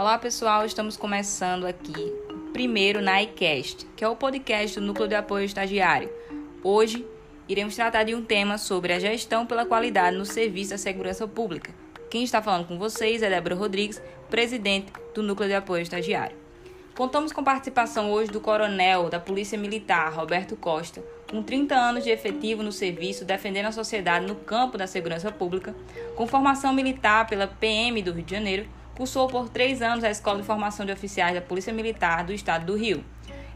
Olá 0.00 0.16
pessoal, 0.16 0.64
estamos 0.64 0.96
começando 0.96 1.66
aqui 1.66 2.10
primeiro 2.54 3.02
na 3.02 3.22
iCast, 3.22 3.84
que 3.94 4.02
é 4.02 4.08
o 4.08 4.16
podcast 4.16 4.80
do 4.80 4.86
Núcleo 4.86 5.06
de 5.06 5.14
Apoio 5.14 5.44
Estagiário. 5.44 6.10
Hoje 6.64 7.06
iremos 7.46 7.76
tratar 7.76 8.04
de 8.04 8.14
um 8.14 8.24
tema 8.24 8.56
sobre 8.56 8.94
a 8.94 8.98
gestão 8.98 9.44
pela 9.44 9.66
qualidade 9.66 10.16
no 10.16 10.24
serviço 10.24 10.70
da 10.70 10.78
segurança 10.78 11.28
pública. 11.28 11.74
Quem 12.10 12.24
está 12.24 12.40
falando 12.40 12.66
com 12.66 12.78
vocês 12.78 13.22
é 13.22 13.28
Débora 13.28 13.54
Rodrigues, 13.54 14.00
presidente 14.30 14.90
do 15.14 15.22
Núcleo 15.22 15.50
de 15.50 15.54
Apoio 15.54 15.82
Estagiário. 15.82 16.34
Contamos 16.96 17.30
com 17.30 17.44
participação 17.44 18.10
hoje 18.10 18.32
do 18.32 18.40
coronel 18.40 19.10
da 19.10 19.20
Polícia 19.20 19.58
Militar, 19.58 20.14
Roberto 20.14 20.56
Costa, 20.56 21.04
com 21.30 21.42
30 21.42 21.74
anos 21.74 22.04
de 22.04 22.10
efetivo 22.10 22.62
no 22.62 22.72
serviço 22.72 23.26
defendendo 23.26 23.66
a 23.66 23.72
sociedade 23.72 24.24
no 24.24 24.34
campo 24.34 24.78
da 24.78 24.86
segurança 24.86 25.30
pública, 25.30 25.74
com 26.16 26.26
formação 26.26 26.72
militar 26.72 27.26
pela 27.26 27.46
PM 27.46 28.00
do 28.00 28.12
Rio 28.12 28.24
de 28.24 28.34
Janeiro, 28.34 28.79
cursou 29.00 29.28
por 29.28 29.48
três 29.48 29.80
anos 29.80 30.04
a 30.04 30.10
Escola 30.10 30.40
de 30.40 30.44
Formação 30.44 30.84
de 30.84 30.92
Oficiais 30.92 31.34
da 31.34 31.40
Polícia 31.40 31.72
Militar 31.72 32.22
do 32.22 32.34
Estado 32.34 32.66
do 32.66 32.76
Rio. 32.76 33.02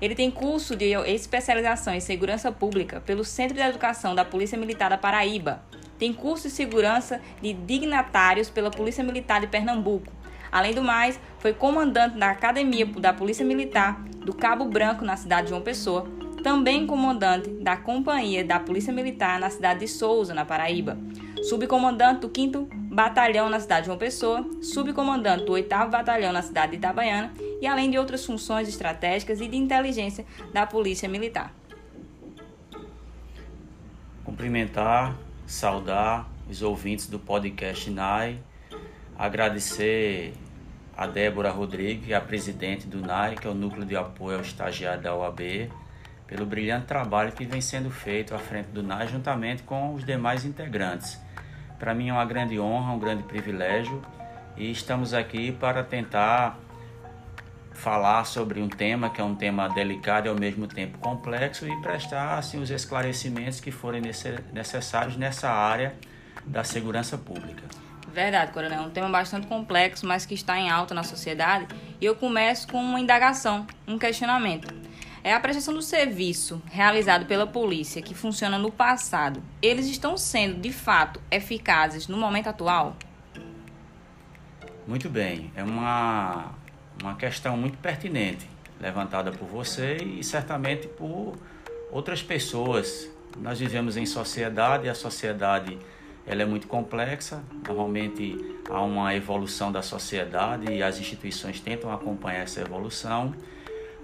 Ele 0.01 0.15
tem 0.15 0.31
curso 0.31 0.75
de 0.75 0.95
especialização 1.07 1.93
em 1.93 2.01
segurança 2.01 2.51
pública 2.51 3.03
pelo 3.03 3.23
Centro 3.27 3.55
de 3.55 3.61
Educação 3.61 4.15
da 4.15 4.25
Polícia 4.25 4.57
Militar 4.57 4.89
da 4.89 4.97
Paraíba. 4.97 5.63
Tem 5.99 6.15
curso 6.15 6.49
de 6.49 6.55
segurança 6.55 7.21
de 7.43 7.53
dignatários 7.53 8.49
pela 8.49 8.71
Polícia 8.71 9.05
Militar 9.05 9.43
de 9.43 9.47
Pernambuco 9.47 10.11
Além 10.55 10.73
do 10.73 10.85
mais, 10.85 11.19
foi 11.41 11.53
comandante 11.53 12.17
da 12.17 12.31
Academia 12.31 12.87
da 12.87 13.13
Polícia 13.13 13.45
Militar 13.45 14.01
do 14.25 14.33
Cabo 14.33 14.65
Branco, 14.67 15.05
na 15.05 15.17
cidade 15.17 15.43
de 15.43 15.51
João 15.51 15.61
Pessoa, 15.61 16.09
também 16.45 16.87
comandante 16.87 17.51
da 17.51 17.77
Companhia 17.77 18.45
da 18.45 18.61
Polícia 18.61 18.93
Militar 18.93 19.41
na 19.41 19.51
cidade 19.51 19.81
de 19.81 19.89
Souza, 19.89 20.33
na 20.33 20.45
Paraíba, 20.45 20.97
subcomandante 21.43 22.21
do 22.21 22.33
5 22.33 22.84
Batalhão 22.95 23.51
na 23.51 23.59
cidade 23.59 23.81
de 23.81 23.87
João 23.87 23.99
Pessoa, 23.99 24.49
subcomandante 24.63 25.45
do 25.45 25.51
8 25.51 25.69
Batalhão 25.91 26.33
na 26.33 26.43
cidade 26.43 26.71
de 26.71 26.79
Itabaiana 26.79 27.33
e 27.61 27.67
além 27.67 27.91
de 27.91 27.99
outras 27.99 28.25
funções 28.25 28.69
estratégicas 28.69 29.41
e 29.41 29.49
de 29.49 29.57
inteligência 29.57 30.25
da 30.53 30.65
Polícia 30.65 31.09
Militar. 31.09 31.53
Cumprimentar, 34.25 35.17
saudar 35.45 36.29
os 36.49 36.63
ouvintes 36.63 37.09
do 37.09 37.19
podcast 37.19 37.91
NAI, 37.91 38.39
agradecer 39.19 40.33
a 40.97 41.09
Débora 41.09 41.51
Rodrigues, 41.51 42.13
a 42.13 42.21
presidente 42.21 42.87
do 42.87 43.01
NAI, 43.01 43.35
que 43.35 43.49
é 43.49 43.51
o 43.51 43.55
Núcleo 43.55 43.85
de 43.85 43.97
Apoio 43.97 44.37
ao 44.37 44.43
Estagiário 44.45 45.03
da 45.03 45.17
OAB, 45.17 45.69
pelo 46.29 46.47
brilhante 46.47 46.87
trabalho 46.87 47.33
que 47.33 47.45
vem 47.45 47.61
sendo 47.61 47.91
feito 47.91 48.37
à 48.37 48.39
frente 48.39 48.69
do 48.69 48.85
NAI, 48.85 49.09
juntamente 49.09 49.65
com 49.65 49.95
os 49.95 50.05
demais 50.05 50.45
integrantes. 50.45 51.24
Para 51.79 51.95
mim 51.95 52.09
é 52.09 52.13
uma 52.13 52.25
grande 52.25 52.59
honra, 52.59 52.93
um 52.93 52.99
grande 52.99 53.23
privilégio 53.23 54.03
e 54.57 54.71
estamos 54.71 55.13
aqui 55.13 55.53
para 55.53 55.83
tentar 55.83 56.59
falar 57.73 58.25
sobre 58.25 58.63
um 58.63 58.69
tema 58.69 59.11
que 59.11 59.21
é 59.21 59.25
um 59.25 59.35
tema 59.35 59.69
delicado 59.69 60.27
e 60.27 60.29
ao 60.29 60.37
mesmo 60.37 60.67
tempo 60.67 60.97
complexo 60.99 61.67
e 61.67 61.83
prestar 61.83 62.39
assim, 62.39 62.61
os 62.61 62.71
esclarecimentos 62.71 63.61
que 63.61 63.71
forem 63.71 64.01
necessários 64.53 65.17
nessa 65.17 65.51
área 65.51 65.95
da 66.47 66.63
segurança 66.63 67.19
pública. 67.19 67.63
Verdade, 68.13 68.53
Coronel. 68.53 68.79
É 68.79 68.87
um 68.87 68.91
tema 68.91 69.09
bastante 69.09 69.49
complexo, 69.49 70.07
mas 70.07 70.25
que 70.25 70.35
está 70.35 70.57
em 70.57 70.71
alta 70.71 70.95
na 70.95 71.03
sociedade. 71.03 71.67
E 72.01 72.05
eu 72.05 72.15
começo 72.15 72.69
com 72.69 72.79
uma 72.79 73.01
indagação, 73.01 73.67
um 73.89 73.99
questionamento. 73.99 74.73
É 75.25 75.33
a 75.33 75.41
prestação 75.41 75.73
do 75.73 75.81
serviço 75.81 76.61
realizado 76.67 77.25
pela 77.25 77.47
polícia 77.47 78.03
que 78.03 78.15
funciona 78.15 78.59
no 78.59 78.71
passado. 78.71 79.43
Eles 79.63 79.87
estão 79.87 80.19
sendo, 80.19 80.61
de 80.61 80.71
fato, 80.71 81.19
eficazes 81.31 82.07
no 82.07 82.19
momento 82.19 82.49
atual? 82.49 82.95
Muito 84.87 85.09
bem. 85.09 85.51
É 85.57 85.65
uma, 85.65 86.53
uma 87.01 87.15
questão 87.15 87.57
muito 87.57 87.79
pertinente, 87.79 88.47
levantada 88.79 89.33
por 89.33 89.49
você 89.49 89.97
e 89.97 90.23
certamente 90.23 90.89
por 90.89 91.39
outras 91.91 92.23
pessoas. 92.23 93.09
Nós 93.39 93.59
vivemos 93.59 93.97
em 93.97 94.05
sociedade 94.05 94.85
e 94.85 94.91
a 94.91 94.95
sociedade 94.95 95.79
ela 96.27 96.43
é 96.43 96.45
muito 96.45 96.67
complexa. 96.67 97.43
Normalmente 97.67 98.59
há 98.69 98.83
uma 98.83 99.15
evolução 99.15 99.73
da 99.73 99.81
sociedade 99.81 100.71
e 100.71 100.83
as 100.83 100.99
instituições 100.99 101.61
tentam 101.61 101.91
acompanhar 101.91 102.41
essa 102.41 102.61
evolução. 102.61 103.35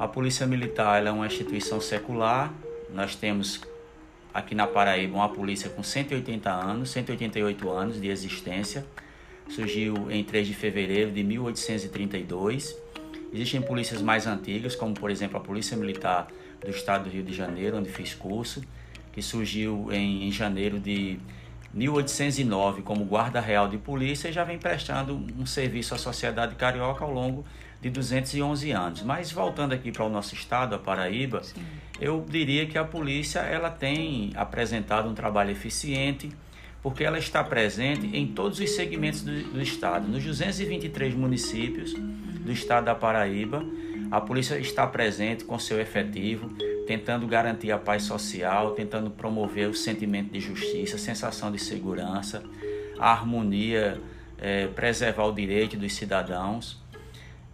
A 0.01 0.09
Polícia 0.09 0.47
Militar 0.47 1.07
é 1.07 1.11
uma 1.11 1.27
instituição 1.27 1.79
secular. 1.79 2.51
Nós 2.89 3.15
temos 3.15 3.61
aqui 4.33 4.55
na 4.55 4.67
Paraíba 4.67 5.15
uma 5.15 5.29
polícia 5.29 5.69
com 5.69 5.83
180 5.83 6.51
anos, 6.51 6.89
188 6.89 7.69
anos 7.69 8.01
de 8.01 8.09
existência. 8.09 8.87
Surgiu 9.51 10.11
em 10.11 10.25
3 10.25 10.47
de 10.47 10.55
fevereiro 10.55 11.11
de 11.11 11.23
1832. 11.23 12.75
Existem 13.31 13.61
polícias 13.61 14.01
mais 14.01 14.27
antigas, 14.27 14.75
como 14.75 14.95
por 14.95 15.11
exemplo 15.11 15.37
a 15.37 15.41
Polícia 15.41 15.77
Militar 15.77 16.29
do 16.65 16.71
Estado 16.71 17.05
do 17.05 17.11
Rio 17.11 17.23
de 17.23 17.35
Janeiro, 17.35 17.77
onde 17.77 17.91
fiz 17.91 18.15
curso, 18.15 18.65
que 19.13 19.21
surgiu 19.21 19.93
em, 19.93 20.27
em 20.27 20.33
janeiro 20.33 20.81
de 20.81 21.21
1809 21.75 22.81
como 22.81 23.05
guarda 23.05 23.39
real 23.39 23.69
de 23.69 23.77
polícia 23.77 24.29
e 24.29 24.33
já 24.33 24.45
vem 24.45 24.59
prestando 24.59 25.15
um 25.39 25.45
serviço 25.45 25.95
à 25.95 25.99
sociedade 25.99 26.55
carioca 26.55 27.05
ao 27.05 27.13
longo 27.13 27.45
de 27.81 27.91
211 27.91 28.71
anos. 28.71 29.03
Mas 29.03 29.33
voltando 29.33 29.73
aqui 29.73 29.91
para 29.91 30.05
o 30.05 30.09
nosso 30.09 30.35
estado, 30.35 30.75
a 30.75 30.79
Paraíba, 30.79 31.43
Sim. 31.43 31.63
eu 32.01 32.25
diria 32.29 32.67
que 32.67 32.77
a 32.77 32.85
polícia 32.85 33.41
ela 33.41 33.71
tem 33.71 34.33
apresentado 34.35 35.09
um 35.09 35.15
trabalho 35.15 35.51
eficiente 35.51 36.31
porque 36.83 37.05
ela 37.05 37.19
está 37.19 37.45
presente 37.45 38.07
em 38.17 38.27
todos 38.27 38.59
os 38.59 38.71
segmentos 38.71 39.23
do, 39.23 39.33
do 39.53 39.61
estado, 39.61 40.09
nos 40.09 40.25
223 40.25 41.15
municípios 41.15 41.95
do 41.95 42.51
estado 42.51 42.87
da 42.87 42.95
Paraíba. 42.95 43.65
A 44.11 44.21
polícia 44.21 44.59
está 44.59 44.87
presente 44.87 45.45
com 45.45 45.59
seu 45.59 45.81
efetivo, 45.81 46.49
tentando 46.87 47.27
garantir 47.27 47.71
a 47.71 47.79
paz 47.79 48.03
social, 48.05 48.73
tentando 48.73 49.11
promover 49.11 49.69
o 49.69 49.75
sentimento 49.75 50.33
de 50.33 50.41
justiça, 50.41 50.97
a 50.97 50.99
sensação 50.99 51.53
de 51.53 51.59
segurança, 51.59 52.43
a 52.99 53.13
harmonia, 53.13 54.01
é, 54.39 54.67
preservar 54.69 55.27
o 55.27 55.33
direito 55.33 55.77
dos 55.77 55.93
cidadãos. 55.93 56.81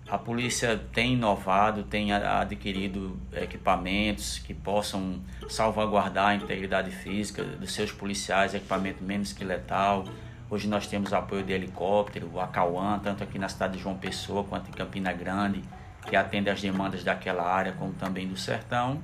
A 0.09 0.17
polícia 0.17 0.81
tem 0.93 1.15
inovado, 1.15 1.83
tem 1.83 2.12
adquirido 2.12 3.19
equipamentos 3.33 4.39
que 4.39 4.55
possam 4.55 5.21
salvaguardar 5.49 6.28
a 6.28 6.34
integridade 6.34 6.91
física 6.91 7.43
dos 7.43 7.72
seus 7.72 7.91
policiais, 7.91 8.55
equipamento 8.55 9.03
menos 9.03 9.33
que 9.33 9.45
letal. 9.45 10.05
Hoje 10.49 10.69
nós 10.69 10.87
temos 10.87 11.12
apoio 11.12 11.43
de 11.43 11.53
helicóptero, 11.53 12.31
o 12.33 12.41
Acauã, 12.41 13.00
tanto 13.00 13.25
aqui 13.25 13.39
na 13.39 13.49
cidade 13.49 13.77
de 13.77 13.83
João 13.83 13.97
Pessoa 13.97 14.45
quanto 14.45 14.69
em 14.69 14.72
Campina 14.72 15.12
Grande, 15.12 15.62
que 16.09 16.15
atende 16.15 16.50
às 16.50 16.62
demandas 16.62 17.03
daquela 17.03 17.43
área, 17.43 17.72
como 17.72 17.93
também 17.93 18.28
do 18.28 18.37
sertão 18.37 19.03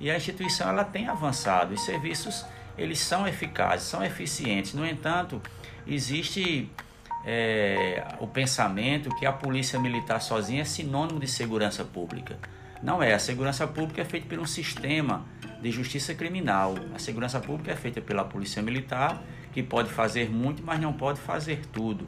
e 0.00 0.10
a 0.10 0.16
instituição 0.16 0.68
ela 0.68 0.84
tem 0.84 1.08
avançado. 1.08 1.74
Os 1.74 1.84
serviços 1.84 2.44
eles 2.76 2.98
são 2.98 3.26
eficazes, 3.26 3.86
são 3.86 4.04
eficientes. 4.04 4.74
No 4.74 4.86
entanto, 4.86 5.40
existe 5.86 6.70
é, 7.26 8.04
o 8.20 8.26
pensamento 8.26 9.14
que 9.16 9.26
a 9.26 9.32
polícia 9.32 9.78
militar 9.78 10.20
sozinha 10.20 10.62
é 10.62 10.64
sinônimo 10.64 11.18
de 11.18 11.26
segurança 11.26 11.84
pública. 11.84 12.38
Não 12.82 13.02
é. 13.02 13.14
A 13.14 13.18
segurança 13.18 13.66
pública 13.66 14.02
é 14.02 14.04
feita 14.04 14.26
por 14.28 14.38
um 14.38 14.46
sistema 14.46 15.24
de 15.60 15.70
justiça 15.70 16.14
criminal. 16.14 16.74
A 16.94 16.98
segurança 16.98 17.40
pública 17.40 17.72
é 17.72 17.76
feita 17.76 18.00
pela 18.00 18.24
polícia 18.24 18.62
militar, 18.62 19.22
que 19.52 19.62
pode 19.62 19.88
fazer 19.88 20.28
muito, 20.30 20.62
mas 20.62 20.80
não 20.80 20.92
pode 20.92 21.18
fazer 21.20 21.62
tudo. 21.72 22.06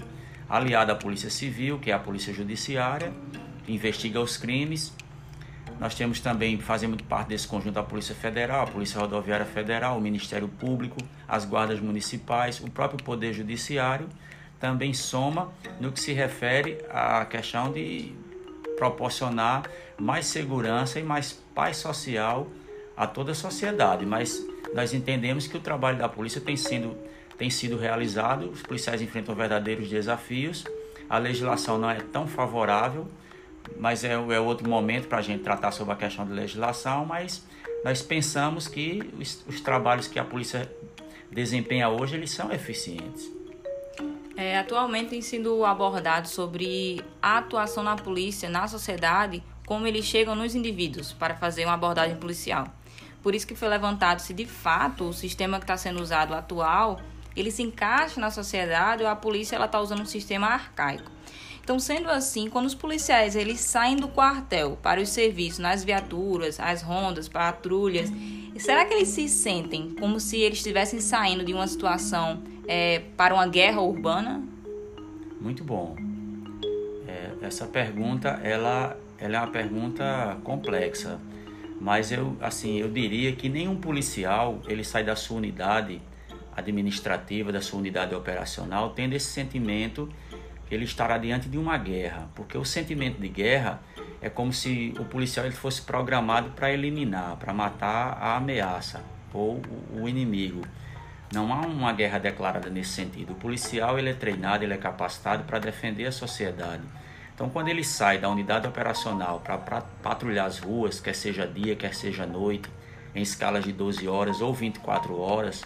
Aliada 0.49 0.93
à 0.93 0.97
polícia 0.97 1.31
civil, 1.31 1.78
que 1.78 1.91
é 1.91 1.94
a 1.94 1.98
polícia 1.98 2.33
judiciária, 2.33 3.12
que 3.65 3.72
investiga 3.72 4.21
os 4.21 4.37
crimes 4.37 4.93
nós 5.78 5.94
temos 5.94 6.21
também, 6.21 6.59
fazemos 6.59 7.00
parte 7.03 7.28
desse 7.28 7.47
conjunto, 7.47 7.78
a 7.78 7.83
Polícia 7.83 8.15
Federal, 8.15 8.62
a 8.62 8.66
Polícia 8.66 8.98
Rodoviária 8.98 9.44
Federal, 9.44 9.98
o 9.98 10.00
Ministério 10.00 10.48
Público, 10.48 10.97
as 11.28 11.44
guardas 11.44 11.81
municipais, 11.81 12.60
o 12.60 12.71
próprio 12.71 13.03
Poder 13.04 13.34
Judiciário, 13.34 14.09
também 14.61 14.95
soma 14.95 15.53
no 15.81 15.93
que 15.93 16.01
se 16.01 16.13
refere 16.13 16.79
à 16.91 17.25
questão 17.25 17.73
de 17.73 18.13
proporcionar 18.77 19.65
mais 19.99 20.27
segurança 20.27 20.99
e 20.99 21.03
mais 21.03 21.33
paz 21.55 21.79
social 21.79 22.47
a 22.97 23.07
toda 23.07 23.33
a 23.33 23.35
sociedade. 23.35 24.05
Mas 24.05 24.45
nós 24.75 24.93
entendemos 24.93 25.47
que 25.47 25.57
o 25.57 25.61
trabalho 25.61 25.99
da 25.99 26.09
polícia 26.09 26.41
tem 26.41 26.57
sido, 26.57 26.97
tem 27.39 27.51
sido 27.51 27.77
realizado, 27.77 28.51
os 28.51 28.63
policiais 28.63 29.01
enfrentam 29.01 29.35
verdadeiros 29.35 29.89
desafios, 29.89 30.65
a 31.09 31.19
legislação 31.19 31.79
não 31.79 31.91
é 31.91 32.01
tão 32.01 32.27
favorável 32.27 33.07
mas 33.79 34.05
é, 34.05 34.13
é 34.13 34.41
outro 34.41 34.69
momento 34.69 35.09
para 35.09 35.19
a 35.19 35.23
gente 35.23 35.43
tratar 35.43 35.73
sobre 35.73 35.93
a 35.95 35.97
questão 35.97 36.25
de 36.25 36.33
legislação, 36.33 37.05
mas 37.05 37.45
nós 37.85 38.03
pensamos 38.03 38.69
que 38.69 39.03
os, 39.19 39.45
os 39.47 39.61
trabalhos 39.61 40.07
que 40.07 40.19
a 40.19 40.25
polícia 40.25 40.71
desempenha 41.31 41.89
hoje, 41.89 42.15
eles 42.15 42.31
são 42.31 42.53
eficientes. 42.53 43.35
É, 44.36 44.59
atualmente 44.59 45.10
tem 45.10 45.22
sido 45.22 45.65
abordado 45.65 46.28
sobre 46.28 47.03
a 47.22 47.38
atuação 47.38 47.83
na 47.83 47.97
polícia, 47.97 48.50
na 48.50 48.68
sociedade, 48.68 49.42
como 49.66 49.86
eles 49.86 50.04
chegam 50.04 50.34
nos 50.34 50.54
indivíduos 50.54 51.12
para 51.12 51.34
fazer 51.34 51.65
uma 51.65 51.72
abordagem 51.72 52.16
policial. 52.16 52.68
Por 53.22 53.34
isso 53.34 53.47
que 53.47 53.54
foi 53.54 53.68
levantado 53.68 54.21
se 54.21 54.34
de 54.34 54.44
fato 54.44 55.04
o 55.04 55.12
sistema 55.12 55.59
que 55.59 55.65
está 55.65 55.77
sendo 55.77 56.03
usado 56.03 56.34
atual, 56.34 57.00
ele 57.34 57.50
se 57.50 57.62
encaixa 57.62 58.21
na 58.21 58.30
sociedade 58.30 59.03
ou 59.03 59.09
a 59.09 59.16
polícia 59.16 59.62
está 59.62 59.80
usando 59.80 60.03
um 60.03 60.06
sistema 60.06 60.48
arcaico. 60.48 61.10
Então, 61.62 61.80
sendo 61.80 62.09
assim, 62.09 62.48
quando 62.48 62.66
os 62.66 62.74
policiais 62.74 63.34
eles 63.34 63.59
saem 63.59 63.97
do 63.97 64.06
quartel 64.06 64.78
para 64.80 65.00
os 65.00 65.09
serviços, 65.09 65.59
nas 65.59 65.83
viaturas, 65.83 66.60
as 66.60 66.83
rondas, 66.83 67.28
patrulhas, 67.28 68.12
será 68.56 68.84
que 68.84 68.94
eles 68.94 69.09
se 69.09 69.28
sentem 69.28 69.91
como 69.98 70.21
se 70.21 70.36
eles 70.36 70.59
estivessem 70.59 71.00
saindo 71.00 71.44
de 71.44 71.53
uma 71.53 71.66
situação 71.66 72.41
é, 72.66 73.01
para 73.16 73.34
uma 73.34 73.47
guerra 73.47 73.80
urbana? 73.80 74.42
Muito 75.41 75.63
bom. 75.65 75.97
É, 77.07 77.47
essa 77.47 77.66
pergunta, 77.66 78.41
ela, 78.42 78.97
ela 79.18 79.36
é 79.36 79.41
uma 79.41 79.51
pergunta 79.51 80.39
complexa, 80.42 81.21
mas 81.80 82.10
eu, 82.10 82.36
assim, 82.41 82.78
eu 82.78 82.91
diria 82.91 83.33
que 83.33 83.48
nenhum 83.48 83.77
policial 83.77 84.60
ele 84.66 84.83
sai 84.83 85.04
da 85.04 85.15
sua 85.15 85.36
unidade 85.36 86.01
administrativa, 86.57 87.53
da 87.53 87.60
sua 87.60 87.78
unidade 87.78 88.15
operacional, 88.15 88.91
tendo 88.91 89.15
esse 89.15 89.27
sentimento 89.27 90.09
ele 90.71 90.84
estará 90.84 91.16
diante 91.16 91.48
de 91.48 91.59
uma 91.59 91.78
guerra, 91.78 92.28
porque 92.34 92.59
o 92.59 92.65
sentimento 92.65 93.21
de 93.21 93.28
guerra 93.28 93.80
é 94.21 94.28
como 94.28 94.53
se 94.53 94.92
o 94.98 95.04
policial 95.04 95.47
ele 95.47 95.54
fosse 95.54 95.83
programado 95.83 96.51
para 96.51 96.72
eliminar, 96.72 97.36
para 97.36 97.53
matar 97.53 98.19
a 98.21 98.36
ameaça 98.36 99.04
ou 99.33 99.60
o 99.92 100.09
inimigo. 100.09 100.62
Não 101.33 101.53
há 101.53 101.61
uma 101.61 101.93
guerra 101.93 102.19
declarada 102.19 102.71
nesse 102.71 102.91
sentido. 102.91 103.33
O 103.33 103.37
policial 103.37 103.99
ele 103.99 104.11
é 104.11 104.15
treinado, 104.15 104.65
ele 104.65 104.75
é 104.75 104.77
capacitado 104.77 105.45
para 105.45 105.59
defender 105.59 106.07
a 106.07 106.13
sociedade. 106.13 106.83
Então, 107.34 107.51
quando 107.51 107.69
ele 107.69 107.84
sai 107.84 108.19
da 108.19 108.31
unidade 108.31 108.67
operacional 108.67 109.41
para 109.41 109.59
patrulhar 110.03 110.47
as 110.47 110.59
ruas, 110.59 111.01
quer 111.01 111.15
seja 111.15 111.47
dia, 111.47 111.77
quer 111.77 111.95
seja 111.95 112.25
noite, 112.25 112.71
em 113.15 113.21
escalas 113.21 113.65
de 113.65 113.73
12 113.73 114.09
horas 114.09 114.41
ou 114.41 114.55
24 114.55 115.19
horas, 115.19 115.63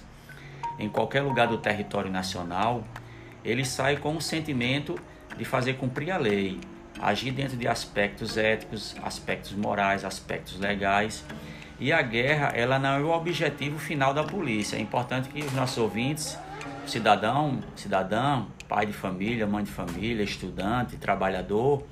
em 0.79 0.89
qualquer 0.89 1.21
lugar 1.21 1.47
do 1.47 1.59
território 1.59 2.11
nacional, 2.11 2.83
ele 3.45 3.65
sai 3.65 3.97
com 3.97 4.17
o 4.17 4.21
sentimento 4.21 4.99
de 5.37 5.45
fazer 5.45 5.75
cumprir 5.75 6.11
a 6.11 6.17
lei, 6.17 6.59
agir 7.01 7.31
dentro 7.31 7.57
de 7.57 7.69
aspectos 7.69 8.37
éticos, 8.37 8.97
aspectos 9.03 9.53
morais, 9.53 10.05
aspectos 10.05 10.59
legais. 10.59 11.25
E 11.81 11.95
a 11.95 12.03
guerra, 12.03 12.53
ela 12.55 12.79
não 12.79 12.91
é 12.91 13.01
o 13.01 13.09
objetivo 13.09 13.79
final 13.79 14.13
da 14.13 14.23
polícia. 14.23 14.77
É 14.77 14.81
importante 14.81 15.31
que 15.31 15.41
os 15.43 15.53
nossos 15.55 15.79
ouvintes, 15.79 16.39
cidadão, 16.87 17.61
cidadã, 17.75 18.45
pai 18.69 18.85
de 18.85 18.93
família, 18.93 19.47
mãe 19.47 19.65
de 19.65 19.71
família, 19.71 20.23
estudante, 20.23 20.99
trabalhador, 20.99 21.83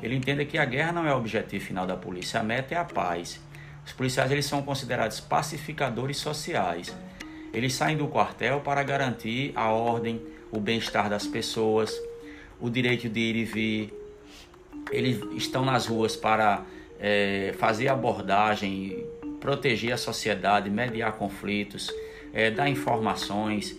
ele 0.00 0.14
entenda 0.14 0.44
que 0.44 0.56
a 0.56 0.64
guerra 0.64 0.92
não 0.92 1.04
é 1.04 1.12
o 1.12 1.18
objetivo 1.18 1.64
final 1.64 1.84
da 1.84 1.96
polícia. 1.96 2.38
A 2.38 2.42
meta 2.44 2.76
é 2.76 2.78
a 2.78 2.84
paz. 2.84 3.40
Os 3.84 3.92
policiais 3.92 4.30
eles 4.30 4.46
são 4.46 4.62
considerados 4.62 5.18
pacificadores 5.18 6.18
sociais. 6.18 6.96
Eles 7.52 7.74
saem 7.74 7.96
do 7.96 8.06
quartel 8.06 8.60
para 8.60 8.80
garantir 8.84 9.52
a 9.56 9.70
ordem, 9.70 10.22
o 10.52 10.60
bem-estar 10.60 11.10
das 11.10 11.26
pessoas, 11.26 11.92
o 12.60 12.70
direito 12.70 13.08
de 13.08 13.18
ir 13.18 13.36
e 13.36 13.44
vir. 13.44 13.94
Eles 14.92 15.20
estão 15.34 15.64
nas 15.64 15.86
ruas 15.86 16.14
para 16.14 16.62
é, 17.00 17.52
fazer 17.58 17.88
abordagem, 17.88 19.04
proteger 19.42 19.92
a 19.92 19.96
sociedade, 19.96 20.70
mediar 20.70 21.14
conflitos, 21.14 21.92
é, 22.32 22.48
dar 22.48 22.68
informações, 22.68 23.76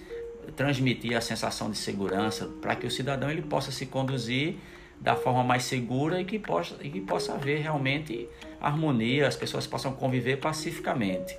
transmitir 0.57 1.15
a 1.15 1.21
sensação 1.21 1.71
de 1.71 1.77
segurança 1.77 2.45
para 2.61 2.75
que 2.75 2.85
o 2.85 2.91
cidadão 2.91 3.31
ele 3.31 3.41
possa 3.41 3.71
se 3.71 3.85
conduzir 3.85 4.57
da 4.99 5.15
forma 5.15 5.41
mais 5.41 5.63
segura 5.63 6.19
e 6.19 6.25
que 6.25 6.37
possa, 6.37 6.75
e 6.81 6.89
que 6.89 6.99
possa 6.99 7.33
haver 7.33 7.61
realmente 7.61 8.27
harmonia, 8.59 9.25
as 9.25 9.37
pessoas 9.37 9.65
possam 9.65 9.93
conviver 9.93 10.37
pacificamente. 10.37 11.37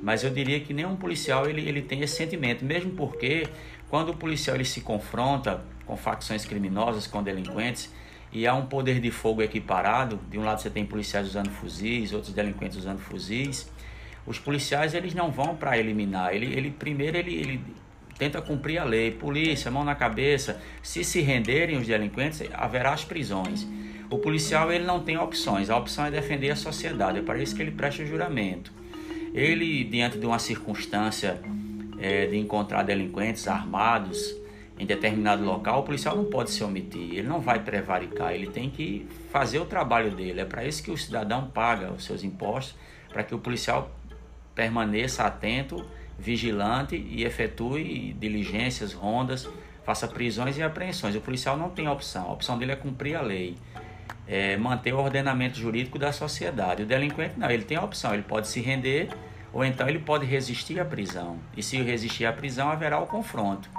Mas 0.00 0.22
eu 0.22 0.30
diria 0.30 0.60
que 0.60 0.72
nenhum 0.72 0.94
policial 0.94 1.48
ele, 1.48 1.68
ele 1.68 1.82
tem 1.82 2.02
esse 2.02 2.16
sentimento, 2.16 2.64
mesmo 2.64 2.92
porque 2.92 3.48
quando 3.88 4.10
o 4.10 4.16
policial 4.16 4.56
ele 4.56 4.64
se 4.64 4.80
confronta 4.80 5.64
com 5.84 5.96
facções 5.96 6.44
criminosas, 6.44 7.06
com 7.06 7.20
delinquentes, 7.20 7.90
e 8.32 8.46
há 8.46 8.54
um 8.54 8.66
poder 8.66 9.00
de 9.00 9.10
fogo 9.10 9.42
equiparado, 9.42 10.18
de 10.30 10.38
um 10.38 10.44
lado 10.44 10.60
você 10.60 10.70
tem 10.70 10.84
policiais 10.84 11.28
usando 11.28 11.50
fuzis, 11.50 12.12
outros 12.12 12.32
delinquentes 12.32 12.76
usando 12.76 12.98
fuzis, 12.98 13.70
os 14.26 14.38
policiais 14.38 14.94
eles 14.94 15.14
não 15.14 15.30
vão 15.30 15.56
para 15.56 15.78
eliminar, 15.78 16.34
ele, 16.34 16.46
ele 16.46 16.70
primeiro 16.70 17.16
ele, 17.16 17.34
ele 17.34 17.60
tenta 18.18 18.40
cumprir 18.42 18.78
a 18.78 18.84
lei, 18.84 19.10
polícia, 19.10 19.70
mão 19.70 19.84
na 19.84 19.94
cabeça, 19.94 20.60
se 20.82 21.04
se 21.04 21.20
renderem 21.20 21.78
os 21.78 21.86
delinquentes, 21.86 22.42
haverá 22.52 22.92
as 22.92 23.04
prisões. 23.04 23.66
O 24.10 24.18
policial 24.18 24.72
ele 24.72 24.84
não 24.84 25.00
tem 25.00 25.18
opções, 25.18 25.68
a 25.68 25.76
opção 25.76 26.06
é 26.06 26.10
defender 26.10 26.50
a 26.50 26.56
sociedade, 26.56 27.18
é 27.18 27.22
para 27.22 27.38
isso 27.38 27.54
que 27.54 27.62
ele 27.62 27.72
presta 27.72 28.04
juramento. 28.04 28.72
Ele, 29.34 29.84
diante 29.84 30.18
de 30.18 30.26
uma 30.26 30.38
circunstância 30.38 31.40
é, 31.98 32.26
de 32.26 32.36
encontrar 32.36 32.82
delinquentes 32.82 33.46
armados 33.48 34.34
em 34.78 34.84
determinado 34.84 35.42
local, 35.42 35.80
o 35.80 35.82
policial 35.82 36.14
não 36.14 36.26
pode 36.26 36.50
se 36.50 36.62
omitir, 36.62 37.14
ele 37.14 37.28
não 37.28 37.40
vai 37.40 37.60
prevaricar, 37.60 38.34
ele 38.34 38.48
tem 38.48 38.68
que 38.68 39.06
fazer 39.30 39.58
o 39.58 39.64
trabalho 39.64 40.10
dele. 40.10 40.40
É 40.40 40.44
para 40.44 40.64
isso 40.64 40.82
que 40.82 40.90
o 40.90 40.98
cidadão 40.98 41.48
paga 41.48 41.90
os 41.90 42.04
seus 42.04 42.22
impostos, 42.22 42.76
para 43.08 43.24
que 43.24 43.34
o 43.34 43.38
policial 43.38 43.90
permaneça 44.54 45.24
atento, 45.24 45.84
vigilante 46.18 46.96
e 46.96 47.24
efetue 47.24 48.14
diligências, 48.18 48.92
rondas, 48.92 49.48
faça 49.84 50.06
prisões 50.06 50.58
e 50.58 50.62
apreensões. 50.62 51.14
O 51.14 51.20
policial 51.20 51.56
não 51.56 51.70
tem 51.70 51.88
opção, 51.88 52.28
a 52.28 52.32
opção 52.32 52.58
dele 52.58 52.72
é 52.72 52.76
cumprir 52.76 53.16
a 53.16 53.22
lei. 53.22 53.56
É 54.28 54.56
manter 54.56 54.92
o 54.92 54.98
ordenamento 54.98 55.56
jurídico 55.56 55.98
da 55.98 56.12
sociedade. 56.12 56.82
O 56.82 56.86
delinquente 56.86 57.38
não, 57.38 57.48
ele 57.48 57.62
tem 57.62 57.76
a 57.76 57.82
opção, 57.82 58.12
ele 58.12 58.24
pode 58.24 58.48
se 58.48 58.60
render 58.60 59.08
ou 59.52 59.64
então 59.64 59.88
ele 59.88 60.00
pode 60.00 60.26
resistir 60.26 60.80
à 60.80 60.84
prisão. 60.84 61.38
E 61.56 61.62
se 61.62 61.80
resistir 61.80 62.26
à 62.26 62.32
prisão, 62.32 62.68
haverá 62.68 62.98
o 62.98 63.06
confronto. 63.06 63.70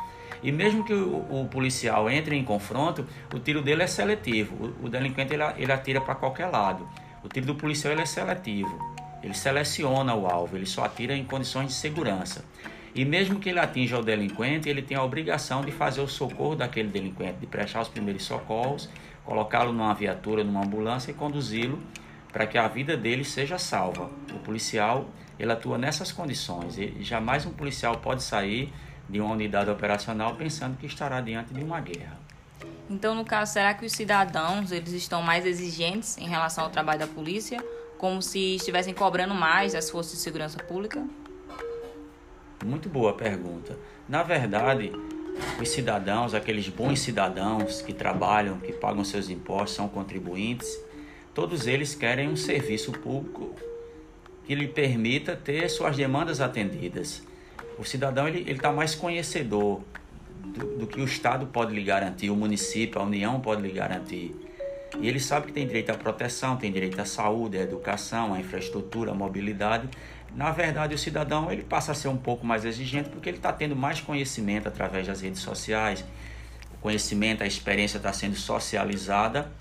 E 0.43 0.51
mesmo 0.51 0.83
que 0.83 0.93
o, 0.93 1.41
o 1.41 1.47
policial 1.49 2.09
entre 2.09 2.35
em 2.35 2.43
confronto, 2.43 3.05
o 3.33 3.39
tiro 3.39 3.61
dele 3.61 3.83
é 3.83 3.87
seletivo. 3.87 4.73
O, 4.81 4.85
o 4.85 4.89
delinquente 4.89 5.33
ele, 5.33 5.43
ele 5.57 5.71
atira 5.71 6.01
para 6.01 6.15
qualquer 6.15 6.47
lado. 6.47 6.87
O 7.23 7.27
tiro 7.27 7.45
do 7.45 7.55
policial 7.55 7.93
ele 7.93 8.01
é 8.01 8.05
seletivo. 8.05 8.77
Ele 9.23 9.33
seleciona 9.33 10.13
o 10.13 10.27
alvo, 10.27 10.55
ele 10.55 10.65
só 10.65 10.85
atira 10.85 11.15
em 11.15 11.25
condições 11.25 11.67
de 11.67 11.73
segurança. 11.73 12.45
E 12.93 13.03
mesmo 13.03 13.39
que 13.39 13.49
ele 13.49 13.59
atinja 13.59 13.99
o 13.99 14.03
delinquente, 14.03 14.69
ele 14.69 14.81
tem 14.81 14.95
a 14.97 15.03
obrigação 15.03 15.61
de 15.61 15.71
fazer 15.71 16.01
o 16.01 16.07
socorro 16.07 16.55
daquele 16.55 16.89
delinquente, 16.89 17.37
de 17.39 17.45
prestar 17.45 17.81
os 17.81 17.87
primeiros 17.87 18.23
socorros, 18.23 18.89
colocá-lo 19.25 19.71
numa 19.71 19.93
viatura, 19.93 20.43
numa 20.43 20.63
ambulância 20.63 21.11
e 21.11 21.13
conduzi-lo 21.13 21.79
para 22.31 22.47
que 22.47 22.57
a 22.57 22.67
vida 22.67 22.95
dele 22.95 23.23
seja 23.23 23.57
salva. 23.57 24.09
O 24.33 24.39
policial 24.39 25.09
ele 25.39 25.51
atua 25.51 25.77
nessas 25.77 26.11
condições. 26.11 26.77
E 26.77 26.97
jamais 27.01 27.45
um 27.45 27.51
policial 27.51 27.97
pode 27.97 28.23
sair 28.23 28.73
de 29.09 29.21
uma 29.21 29.33
unidade 29.33 29.69
operacional 29.69 30.35
pensando 30.35 30.77
que 30.77 30.85
estará 30.85 31.21
diante 31.21 31.53
de 31.53 31.63
uma 31.63 31.79
guerra. 31.79 32.17
Então, 32.89 33.13
no 33.13 33.25
caso, 33.25 33.53
será 33.53 33.73
que 33.73 33.85
os 33.85 33.91
cidadãos 33.91 34.71
eles 34.71 34.93
estão 34.93 35.21
mais 35.21 35.45
exigentes 35.45 36.17
em 36.17 36.27
relação 36.27 36.63
ao 36.63 36.69
trabalho 36.69 36.99
da 36.99 37.07
polícia, 37.07 37.63
como 37.97 38.21
se 38.21 38.55
estivessem 38.55 38.93
cobrando 38.93 39.33
mais 39.33 39.73
das 39.73 39.89
forças 39.89 40.13
de 40.13 40.19
segurança 40.19 40.57
pública? 40.59 41.05
Muito 42.65 42.87
boa 42.89 43.13
pergunta. 43.13 43.77
Na 44.07 44.23
verdade, 44.23 44.91
os 45.61 45.69
cidadãos, 45.69 46.33
aqueles 46.33 46.69
bons 46.69 46.99
cidadãos 46.99 47.81
que 47.81 47.93
trabalham, 47.93 48.59
que 48.59 48.71
pagam 48.71 49.03
seus 49.03 49.29
impostos, 49.29 49.75
são 49.75 49.87
contribuintes, 49.87 50.67
todos 51.33 51.67
eles 51.67 51.93
querem 51.93 52.29
um 52.29 52.35
serviço 52.35 52.91
público 52.91 53.53
que 54.45 54.55
lhe 54.55 54.67
permita 54.67 55.35
ter 55.35 55.69
suas 55.69 55.97
demandas 55.97 56.39
atendidas. 56.39 57.21
O 57.77 57.83
cidadão 57.83 58.27
ele 58.27 58.49
está 58.51 58.71
mais 58.71 58.95
conhecedor 58.95 59.81
do, 60.43 60.77
do, 60.77 60.87
que 60.87 60.99
o 60.99 61.05
Estado 61.05 61.45
pode 61.47 61.73
lhe 61.73 61.83
garantir, 61.83 62.29
o 62.29 62.35
município, 62.35 62.99
a 62.99 63.03
União 63.03 63.39
pode 63.39 63.61
lhe 63.61 63.71
garantir. 63.71 64.35
E 64.99 65.07
ele 65.07 65.19
sabe 65.19 65.47
que 65.47 65.53
tem 65.53 65.67
direito 65.67 65.91
à 65.91 65.93
proteção, 65.93 66.57
tem 66.57 66.71
direito 66.71 66.99
à 66.99 67.05
saúde, 67.05 67.57
à 67.57 67.61
educação, 67.61 68.33
à 68.33 68.39
infraestrutura, 68.39 69.11
à 69.11 69.13
mobilidade. 69.13 69.87
Na 70.35 70.51
verdade, 70.51 70.95
o 70.95 70.97
cidadão 70.97 71.51
ele 71.51 71.63
passa 71.63 71.91
a 71.91 71.95
ser 71.95 72.07
um 72.07 72.17
pouco 72.17 72.45
mais 72.45 72.65
exigente 72.65 73.09
porque 73.09 73.29
ele 73.29 73.37
está 73.37 73.53
tendo 73.53 73.75
mais 73.75 74.01
conhecimento 74.01 74.67
através 74.67 75.05
das 75.07 75.21
redes 75.21 75.41
sociais. 75.41 76.03
O 76.73 76.77
conhecimento, 76.77 77.43
a 77.43 77.47
experiência 77.47 77.97
está 77.97 78.13
sendo 78.13 78.35
socializada 78.35 79.51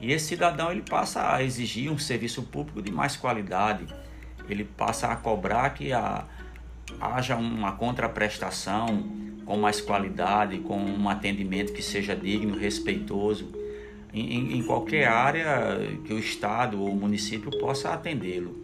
e 0.00 0.12
esse 0.12 0.26
cidadão 0.26 0.70
ele 0.70 0.82
passa 0.82 1.32
a 1.34 1.42
exigir 1.42 1.90
um 1.90 1.96
serviço 1.96 2.42
público 2.42 2.82
de 2.82 2.90
mais 2.90 3.16
qualidade, 3.16 3.86
ele 4.48 4.64
passa 4.64 5.06
a 5.06 5.16
cobrar 5.16 5.70
que 5.70 5.92
a, 5.92 6.24
haja 7.00 7.36
uma 7.36 7.72
contraprestação 7.72 9.22
com 9.44 9.56
mais 9.56 9.80
qualidade, 9.80 10.58
com 10.58 10.78
um 10.78 11.08
atendimento 11.08 11.72
que 11.72 11.82
seja 11.82 12.14
digno, 12.14 12.56
respeitoso, 12.56 13.52
em, 14.12 14.58
em 14.58 14.62
qualquer 14.62 15.08
área 15.08 15.78
que 16.04 16.12
o 16.12 16.18
Estado 16.18 16.80
ou 16.80 16.90
o 16.90 16.96
município 16.96 17.50
possa 17.58 17.90
atendê-lo. 17.90 18.62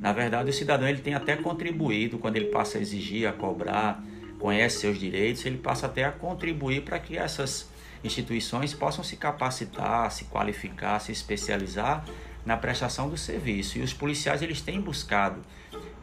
Na 0.00 0.12
verdade, 0.12 0.50
o 0.50 0.52
cidadão 0.52 0.88
ele 0.88 1.00
tem 1.00 1.14
até 1.14 1.36
contribuído 1.36 2.18
quando 2.18 2.36
ele 2.36 2.46
passa 2.46 2.78
a 2.78 2.80
exigir, 2.80 3.28
a 3.28 3.32
cobrar, 3.32 4.04
conhece 4.38 4.78
seus 4.80 4.98
direitos, 4.98 5.44
ele 5.44 5.58
passa 5.58 5.86
até 5.86 6.04
a 6.04 6.12
contribuir 6.12 6.82
para 6.82 6.98
que 6.98 7.16
essas 7.16 7.68
instituições 8.04 8.72
possam 8.72 9.02
se 9.02 9.16
capacitar, 9.16 10.10
se 10.12 10.24
qualificar, 10.26 11.00
se 11.00 11.10
especializar 11.10 12.04
na 12.46 12.56
prestação 12.56 13.08
do 13.08 13.16
serviço. 13.16 13.78
E 13.78 13.82
os 13.82 13.92
policiais 13.92 14.40
eles 14.40 14.60
têm 14.60 14.80
buscado 14.80 15.40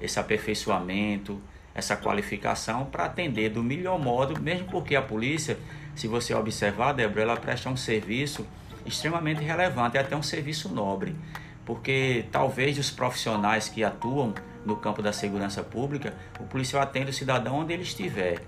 esse 0.02 0.20
aperfeiçoamento, 0.20 1.42
essa 1.76 1.98
qualificação 1.98 2.86
para 2.86 3.06
atender 3.06 3.50
do 3.50 3.62
melhor 3.62 4.00
modo, 4.00 4.42
mesmo 4.42 4.66
porque 4.68 4.96
a 4.96 5.02
polícia, 5.02 5.60
se 5.94 6.08
você 6.08 6.34
observar, 6.34 6.94
Débora, 6.94 7.22
ela 7.22 7.38
presta 7.38 7.70
um 7.70 7.76
serviço 7.76 8.48
extremamente 8.86 9.44
relevante, 9.44 9.98
é 9.98 10.00
até 10.00 10.16
um 10.16 10.24
serviço 10.24 10.70
nobre, 10.70 11.16
porque 11.66 12.26
talvez 12.32 12.80
os 12.80 12.90
profissionais 12.90 13.68
que 13.68 13.84
atuam 13.84 14.34
no 14.66 14.78
campo 14.78 15.02
da 15.02 15.12
segurança 15.12 15.62
pública, 15.62 16.14
o 16.40 16.44
policial 16.44 16.82
atende 16.82 17.10
o 17.10 17.14
cidadão 17.14 17.58
onde 17.58 17.74
ele 17.74 17.84
estiver. 17.84 18.42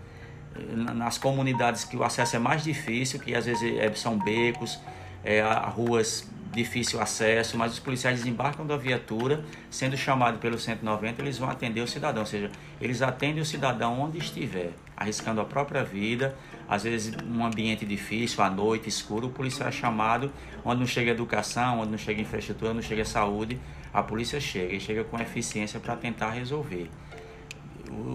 Nas 0.96 1.17
comunidades 1.19 1.84
que 1.84 1.96
o 1.96 2.03
acesso 2.03 2.36
é 2.36 2.39
mais 2.39 2.63
difícil, 2.63 3.19
que 3.19 3.36
às 3.36 3.46
vezes 3.46 3.77
é, 3.77 3.93
são 3.93 4.17
becos, 4.17 4.79
é, 5.24 5.41
ruas 5.75 6.27
difícil 6.57 6.99
acesso, 6.99 7.55
mas 7.55 7.73
os 7.73 7.79
policiais 7.79 8.17
desembarcam 8.17 8.65
da 8.65 8.75
viatura, 8.75 9.45
sendo 9.69 9.95
chamado 9.95 10.39
pelo 10.39 10.57
190, 10.57 11.21
eles 11.21 11.37
vão 11.37 11.49
atender 11.49 11.81
o 11.81 11.87
cidadão, 11.87 12.23
ou 12.23 12.25
seja, 12.25 12.49
eles 12.81 13.01
atendem 13.03 13.41
o 13.41 13.45
cidadão 13.45 13.99
onde 13.99 14.17
estiver, 14.17 14.71
arriscando 14.95 15.39
a 15.39 15.45
própria 15.45 15.83
vida, 15.83 16.35
às 16.67 16.83
vezes 16.83 17.15
um 17.23 17.45
ambiente 17.45 17.85
difícil, 17.85 18.43
à 18.43 18.49
noite, 18.49 18.89
escuro, 18.89 19.27
o 19.27 19.29
policial 19.29 19.69
é 19.69 19.71
chamado, 19.71 20.31
onde 20.65 20.79
não 20.79 20.87
chega 20.87 21.11
educação, 21.11 21.79
onde 21.79 21.91
não 21.91 21.97
chega 21.97 22.19
infraestrutura, 22.19 22.73
não 22.73 22.81
chega 22.81 23.05
saúde, 23.05 23.59
a 23.93 24.01
polícia 24.01 24.41
chega 24.41 24.73
e 24.73 24.79
chega 24.79 25.03
com 25.03 25.19
eficiência 25.19 25.79
para 25.79 25.95
tentar 25.95 26.31
resolver. 26.31 26.89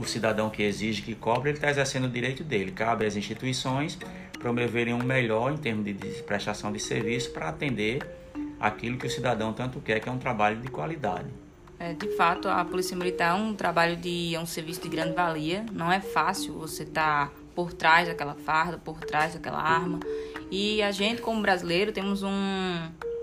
O 0.00 0.04
cidadão 0.04 0.50
que 0.50 0.62
exige, 0.62 1.00
que 1.00 1.14
cobra, 1.14 1.48
ele 1.48 1.58
está 1.58 1.70
exercendo 1.70 2.04
o 2.04 2.08
direito 2.08 2.44
dele. 2.44 2.72
Cabe 2.72 3.06
às 3.06 3.16
instituições 3.16 3.98
promoverem 4.38 4.92
um 4.92 5.02
melhor 5.02 5.52
em 5.52 5.56
termos 5.56 5.84
de 5.84 5.92
prestação 6.24 6.70
de 6.72 6.78
serviço 6.78 7.30
para 7.30 7.48
atender 7.48 8.21
aquilo 8.62 8.96
que 8.96 9.08
o 9.08 9.10
cidadão 9.10 9.52
tanto 9.52 9.80
quer, 9.80 9.98
que 9.98 10.08
é 10.08 10.12
um 10.12 10.18
trabalho 10.18 10.60
de 10.60 10.68
qualidade. 10.68 11.26
É, 11.80 11.92
de 11.92 12.16
fato, 12.16 12.48
a 12.48 12.64
Polícia 12.64 12.96
Militar 12.96 13.36
é 13.36 13.42
um 13.42 13.54
trabalho 13.54 13.96
de 13.96 14.36
é 14.36 14.38
um 14.38 14.46
serviço 14.46 14.80
de 14.82 14.88
grande 14.88 15.14
valia. 15.14 15.66
Não 15.72 15.90
é 15.90 16.00
fácil 16.00 16.54
você 16.54 16.84
estar 16.84 17.26
tá 17.26 17.32
por 17.56 17.72
trás 17.72 18.06
daquela 18.06 18.34
farda, 18.34 18.78
por 18.78 19.00
trás 19.00 19.34
daquela 19.34 19.60
arma. 19.60 19.98
E 20.48 20.80
a 20.80 20.92
gente, 20.92 21.20
como 21.20 21.42
brasileiro, 21.42 21.90
temos 21.90 22.22
um, 22.22 22.30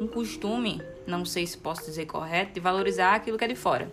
um 0.01 0.07
costume, 0.07 0.81
não 1.07 1.23
sei 1.23 1.47
se 1.47 1.57
posso 1.57 1.85
dizer 1.85 2.05
correto, 2.05 2.53
de 2.53 2.59
valorizar 2.59 3.15
aquilo 3.15 3.37
que 3.37 3.45
é 3.45 3.47
de 3.47 3.55
fora. 3.55 3.89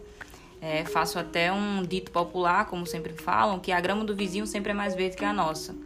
É, 0.61 0.85
faço 0.85 1.17
até 1.17 1.53
um 1.53 1.85
dito 1.85 2.11
popular, 2.11 2.67
como 2.67 2.85
sempre 2.87 3.13
falam, 3.13 3.61
que 3.61 3.71
a 3.71 3.81
grama 3.81 4.05
do 4.05 4.17
vizinho 4.17 4.49
sempre 4.49 4.73
é 4.73 4.75
mais 4.75 4.97
verde 4.97 5.17
que 5.17 5.25
a 5.25 5.33
nossa. 5.33 5.77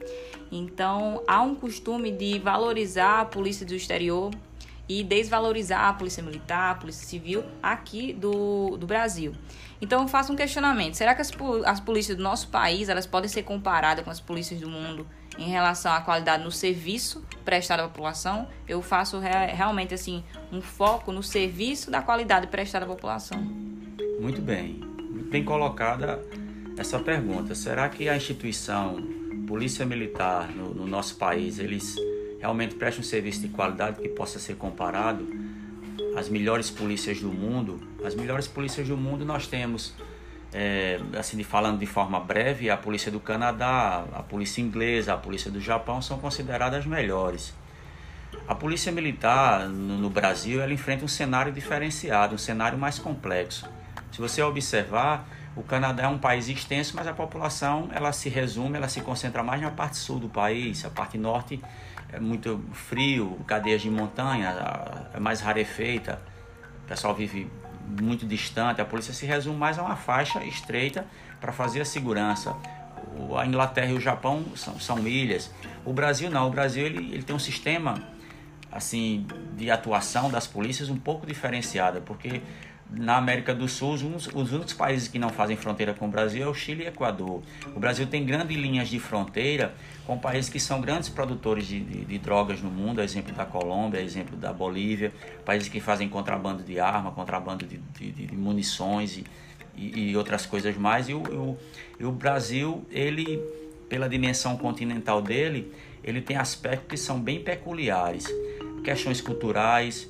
Então, 0.50 1.23
há 1.29 1.43
um 1.43 1.55
costume 1.55 2.11
de 2.11 2.38
valorizar 2.38 3.21
a 3.21 3.25
polícia 3.26 3.67
do 3.67 3.75
exterior 3.75 4.31
e 4.90 5.04
desvalorizar 5.04 5.85
a 5.85 5.92
polícia 5.92 6.20
militar, 6.20 6.73
a 6.73 6.75
polícia 6.75 7.06
civil 7.06 7.44
aqui 7.62 8.12
do, 8.12 8.76
do 8.76 8.88
Brasil. 8.88 9.32
Então 9.80 10.02
eu 10.02 10.09
faço 10.09 10.32
um 10.32 10.37
questionamento: 10.37 10.94
será 10.94 11.14
que 11.14 11.23
as, 11.23 11.30
as 11.64 11.78
polícias 11.78 12.16
do 12.16 12.25
nosso 12.25 12.49
país 12.49 12.88
elas 12.88 13.06
podem 13.06 13.28
ser 13.28 13.44
comparadas 13.44 14.04
com 14.04 14.11
as 14.11 14.18
polícias 14.18 14.61
do 14.61 14.68
mundo 14.68 15.06
em 15.38 15.49
relação 15.49 15.92
à 15.92 16.00
qualidade 16.00 16.42
no 16.42 16.50
serviço 16.50 17.25
prestado 17.44 17.80
à 17.80 17.82
população? 17.85 18.49
Eu 18.66 18.82
faço 18.82 19.20
re, 19.20 19.28
realmente 19.54 19.94
assim 19.94 20.25
um 20.50 20.61
foco 20.61 21.12
no 21.12 21.23
serviço 21.23 21.88
da 21.88 22.02
qualidade 22.02 22.49
prestada 22.49 22.85
à 22.85 22.88
população. 22.88 23.40
Muito 24.20 24.42
bem, 24.42 24.80
bem 25.30 25.44
colocada 25.44 26.20
essa 26.76 26.99
pergunta. 26.99 27.54
Será 27.54 27.88
que 27.88 28.09
a 28.09 28.16
instituição 28.16 28.97
polícia 29.47 29.87
militar 29.87 30.49
no, 30.50 30.75
no 30.75 30.85
nosso 30.85 31.14
país 31.14 31.61
eles 31.61 31.94
realmente 32.40 32.75
preste 32.75 33.00
um 33.00 33.04
serviço 33.04 33.42
de 33.42 33.49
qualidade 33.49 34.00
que 34.00 34.09
possa 34.09 34.38
ser 34.38 34.56
comparado 34.56 35.28
às 36.16 36.28
melhores 36.28 36.70
polícias 36.70 37.20
do 37.20 37.30
mundo. 37.30 37.80
As 38.04 38.14
melhores 38.14 38.49
polícias 38.49 38.88
do 38.88 38.97
mundo 38.97 39.25
nós 39.25 39.47
temos, 39.47 39.94
é, 40.52 40.99
assim 41.18 41.40
falando 41.42 41.78
de 41.78 41.87
forma 41.87 42.18
breve, 42.18 42.70
a 42.70 42.76
polícia 42.76 43.12
do 43.12 43.20
Canadá, 43.20 44.04
a 44.12 44.23
polícia 44.23 44.62
inglesa, 44.62 45.12
a 45.12 45.16
polícia 45.16 45.50
do 45.50 45.61
Japão 45.61 46.00
são 46.00 46.18
consideradas 46.18 46.87
melhores. 46.87 47.52
A 48.49 48.54
polícia 48.54 48.90
militar 48.90 49.68
no, 49.68 49.99
no 49.99 50.11
Brasil 50.11 50.61
ela 50.62 50.73
enfrenta 50.73 51.04
um 51.04 51.09
cenário 51.09 51.52
diferenciado, 51.52 52.35
um 52.35 52.38
cenário 52.38 52.78
mais 52.78 52.99
complexo. 52.99 53.68
Se 54.11 54.18
você 54.18 54.42
observar, 54.42 55.28
o 55.54 55.62
Canadá 55.62 56.04
é 56.04 56.09
um 56.09 56.18
país 56.18 56.49
extenso, 56.49 56.97
mas 56.97 57.06
a 57.06 57.12
população 57.12 57.88
ela 57.92 58.12
se 58.12 58.28
resume, 58.28 58.76
ela 58.76 58.88
se 58.88 59.00
concentra 59.00 59.42
mais 59.42 59.61
na 59.61 59.70
parte 59.70 59.97
sul 59.97 60.18
do 60.18 60.28
país, 60.28 60.85
a 60.85 60.90
parte 60.90 61.18
norte 61.18 61.61
é 62.12 62.19
muito 62.19 62.62
frio, 62.73 63.38
cadeias 63.47 63.83
de 63.83 63.90
montanha, 63.90 64.55
é 65.14 65.21
mais 65.21 65.40
rarefeita, 65.40 66.21
o 66.85 66.88
pessoal 66.88 67.14
vive 67.14 67.50
muito 68.00 68.26
distante, 68.26 68.81
a 68.81 68.85
polícia 68.85 69.12
se 69.12 69.26
resume 69.26 69.57
mais 69.57 69.79
a 69.79 69.83
uma 69.83 69.97
faixa 69.97 70.45
estreita 70.45 71.07
para 71.40 71.52
fazer 71.52 71.81
a 71.81 71.85
segurança. 71.85 72.55
A 73.37 73.47
Inglaterra 73.47 73.90
e 73.90 73.95
o 73.95 74.00
Japão 74.00 74.45
são, 74.55 74.79
são 74.79 75.07
ilhas. 75.07 75.50
O 75.85 75.93
Brasil 75.93 76.31
não, 76.31 76.47
o 76.47 76.50
Brasil 76.50 76.87
ele, 76.87 77.12
ele 77.12 77.23
tem 77.23 77.35
um 77.35 77.40
sistema 77.40 77.95
assim 78.71 79.26
de 79.57 79.71
atuação 79.71 80.31
das 80.31 80.47
polícias 80.47 80.88
um 80.88 80.97
pouco 80.97 81.26
diferenciada, 81.26 82.00
porque 82.00 82.40
na 82.92 83.16
América 83.16 83.54
do 83.54 83.68
Sul, 83.68 83.94
os, 83.94 84.26
os 84.26 84.52
únicos 84.52 84.73
países 84.73 85.06
que 85.06 85.18
não 85.18 85.30
fazem 85.30 85.56
fronteira 85.56 85.94
com 85.94 86.06
o 86.06 86.09
Brasil 86.09 86.42
é 86.42 86.49
o 86.49 86.54
Chile 86.54 86.82
e 86.82 86.87
o 86.87 86.88
Equador. 86.88 87.42
O 87.75 87.78
Brasil 87.78 88.06
tem 88.06 88.25
grandes 88.25 88.56
linhas 88.56 88.88
de 88.88 88.99
fronteira 88.99 89.75
com 90.06 90.18
países 90.18 90.50
que 90.50 90.59
são 90.59 90.80
grandes 90.80 91.09
produtores 91.09 91.66
de, 91.66 91.80
de, 91.80 92.04
de 92.04 92.18
drogas 92.18 92.61
no 92.61 92.70
mundo, 92.70 93.00
exemplo 93.00 93.32
da 93.35 93.44
Colômbia, 93.44 94.00
exemplo 94.00 94.37
da 94.37 94.52
Bolívia, 94.52 95.12
países 95.44 95.68
que 95.68 95.80
fazem 95.80 96.09
contrabando 96.09 96.62
de 96.62 96.80
arma, 96.80 97.12
contrabando 97.12 97.64
de, 97.64 97.78
de, 97.78 98.26
de 98.26 98.37
munições 98.37 99.18
e, 99.18 99.25
e, 99.76 100.11
e, 100.11 100.16
outras 100.16 100.44
coisas 100.44 100.76
mais. 100.76 101.09
E 101.09 101.14
o, 101.14 101.23
o, 101.23 101.59
e 101.99 102.04
o 102.04 102.11
Brasil, 102.11 102.85
ele, 102.90 103.38
pela 103.88 104.09
dimensão 104.09 104.56
continental 104.56 105.23
dele, 105.23 105.73
ele 106.02 106.20
tem 106.20 106.37
aspectos 106.37 106.88
que 106.88 106.97
são 106.97 107.20
bem 107.20 107.40
peculiares, 107.40 108.26
questões 108.82 109.20
culturais, 109.20 110.09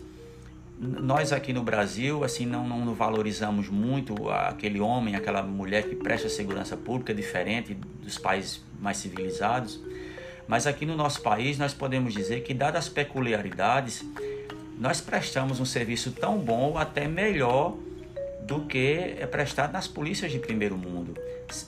nós 0.81 1.31
aqui 1.31 1.53
no 1.53 1.63
Brasil 1.63 2.25
assim 2.25 2.47
não, 2.47 2.67
não 2.67 2.95
valorizamos 2.95 3.69
muito 3.69 4.31
aquele 4.31 4.81
homem, 4.81 5.15
aquela 5.15 5.43
mulher 5.43 5.83
que 5.83 5.95
presta 5.95 6.31
segurança 6.31 6.75
pública 6.75 7.13
diferente 7.13 7.75
dos 7.75 8.17
países 8.17 8.65
mais 8.81 8.97
civilizados. 8.97 9.79
Mas 10.49 10.67
aqui 10.67 10.87
no 10.87 10.97
nosso 10.97 11.21
país 11.21 11.59
nós 11.59 11.75
podemos 11.75 12.15
dizer 12.15 12.43
que 12.43 12.55
dadas 12.55 12.87
as 12.87 12.89
peculiaridades, 12.89 14.03
nós 14.79 15.03
prestamos 15.03 15.61
um 15.61 15.67
serviço 15.67 16.13
tão 16.13 16.39
bom, 16.39 16.79
até 16.79 17.07
melhor 17.07 17.77
do 18.43 18.63
que 18.63 19.17
é 19.19 19.27
prestado 19.27 19.73
nas 19.73 19.87
polícias 19.87 20.33
de 20.33 20.39
primeiro 20.39 20.79
mundo. 20.79 21.15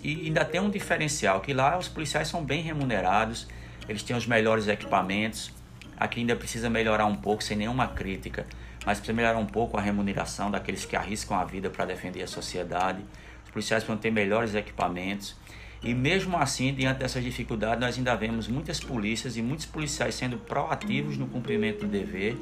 E 0.03 0.27
ainda 0.27 0.43
tem 0.43 0.59
um 0.59 0.71
diferencial 0.71 1.43
que 1.43 1.53
lá 1.53 1.77
os 1.79 1.87
policiais 1.87 2.29
são 2.29 2.43
bem 2.43 2.63
remunerados, 2.63 3.47
eles 3.87 4.03
têm 4.03 4.17
os 4.17 4.27
melhores 4.27 4.67
equipamentos. 4.69 5.53
Aqui 5.99 6.21
ainda 6.21 6.35
precisa 6.35 6.71
melhorar 6.71 7.05
um 7.05 7.15
pouco, 7.15 7.45
sem 7.45 7.57
nenhuma 7.57 7.87
crítica 7.89 8.47
mas 8.85 8.99
precisa 8.99 9.15
melhorar 9.15 9.39
um 9.39 9.47
pouco 9.47 9.77
a 9.77 9.81
remuneração 9.81 10.51
daqueles 10.51 10.85
que 10.85 10.97
arriscam 10.97 11.39
a 11.39 11.45
vida 11.45 11.71
para 11.71 11.85
defender 11.85 12.23
a 12.23 12.27
sociedade. 12.27 13.03
Os 13.45 13.51
policiais 13.51 13.83
precisam 13.83 14.01
ter 14.01 14.11
melhores 14.11 14.55
equipamentos. 14.55 15.37
E 15.83 15.95
mesmo 15.95 16.37
assim, 16.37 16.73
diante 16.73 16.99
dessas 16.99 17.25
dificuldades, 17.25 17.81
nós 17.81 17.99
ainda 17.99 18.15
vemos 18.15 18.47
muitas 18.47 18.79
polícias 18.79 19.37
e 19.37 19.43
muitos 19.43 19.67
policiais 19.67 20.15
sendo 20.15 20.37
proativos 20.37 21.17
no 21.17 21.27
cumprimento 21.27 21.81
do 21.81 21.89
dever. 21.89 22.37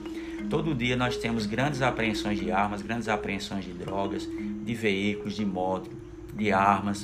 Todo 0.49 0.75
dia 0.75 0.97
nós 0.97 1.17
temos 1.17 1.47
grandes 1.47 1.81
apreensões 1.81 2.39
de 2.39 2.51
armas, 2.51 2.83
grandes 2.83 3.09
apreensões 3.09 3.65
de 3.65 3.73
drogas, 3.73 4.27
de 4.27 4.75
veículos, 4.75 5.35
de 5.35 5.45
moto, 5.45 5.91
de 6.35 6.53
armas. 6.53 7.03